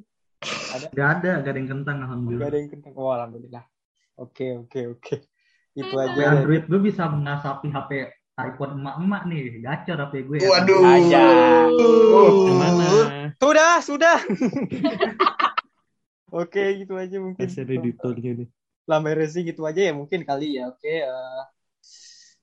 [0.90, 2.46] Gak ada, gak ada yang kentang Gak alhamdulillah.
[2.46, 2.92] ada yang kentang.
[2.94, 3.64] Oh, alhamdulillah.
[4.16, 5.14] Oke oke oke.
[5.72, 6.36] Itu aja.
[6.36, 7.90] Android gue bisa mengasapi HP
[8.36, 10.36] iPhone emak-emak nih, gacor HP gue.
[10.38, 10.46] ya.
[10.46, 10.80] Waduh.
[10.84, 11.24] Aja.
[12.52, 12.88] Mana?
[13.34, 14.18] Sudah sudah.
[16.28, 17.46] Oke gitu aja mungkin.
[17.48, 18.48] Ada editornya nih.
[18.88, 20.72] Lambe Racing gitu aja ya mungkin kali ya.
[20.72, 21.04] Oke.
[21.04, 21.42] eh,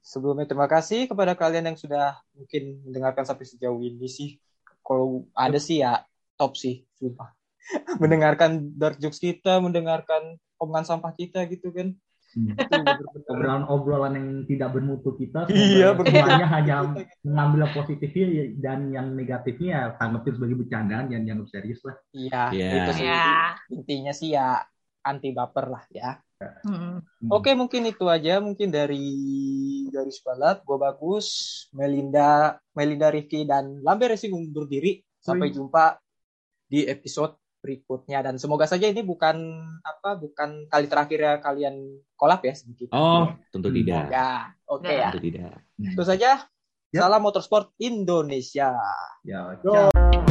[0.06, 4.38] sebelumnya terima kasih kepada kalian yang sudah mungkin mendengarkan sampai sejauh ini sih.
[4.86, 6.06] Kalau ada sih ya
[6.38, 7.34] top sih, sumpah.
[8.02, 11.98] mendengarkan dark jokes kita, mendengarkan omongan sampah kita gitu kan.
[12.36, 12.52] Hmm.
[12.52, 16.76] Itu bener-bener- Obrolan-obrolan yang tidak bermutu kita, Iya, semuanya hanya
[17.24, 18.26] mengambil yang positifnya
[18.60, 21.96] dan yang negatifnya ya tanggapin sebagai bercandaan, jangan dianggap serius lah.
[22.12, 22.70] Iya, Iya.
[22.76, 23.06] itu sih.
[23.08, 23.26] Ya.
[23.72, 24.48] Intinya sih ya
[25.02, 26.20] anti baper lah ya.
[26.68, 27.00] Hmm.
[27.00, 27.30] Hmm.
[27.32, 29.08] Oke, mungkin itu aja mungkin dari
[29.88, 30.68] garis balap.
[30.68, 31.28] Gue bagus,
[31.72, 35.00] Melinda, Melinda Rifki dan Lambe Racing undur diri.
[35.24, 35.98] Sampai jumpa
[36.68, 39.42] di episode berikutnya dan semoga saja ini bukan
[39.82, 41.76] apa bukan kali terakhir ya kalian
[42.14, 42.94] kolab ya sedikit.
[42.94, 43.78] Oh, tentu Hmm.
[43.82, 44.06] tidak.
[44.14, 45.10] Ya, oke ya.
[45.10, 45.58] Tentu tidak.
[45.82, 46.46] Itu saja.
[46.94, 47.00] Ya.
[47.02, 48.78] Salam motorsport Indonesia.
[49.26, 49.90] Ya, Yo.
[49.90, 50.25] ciao.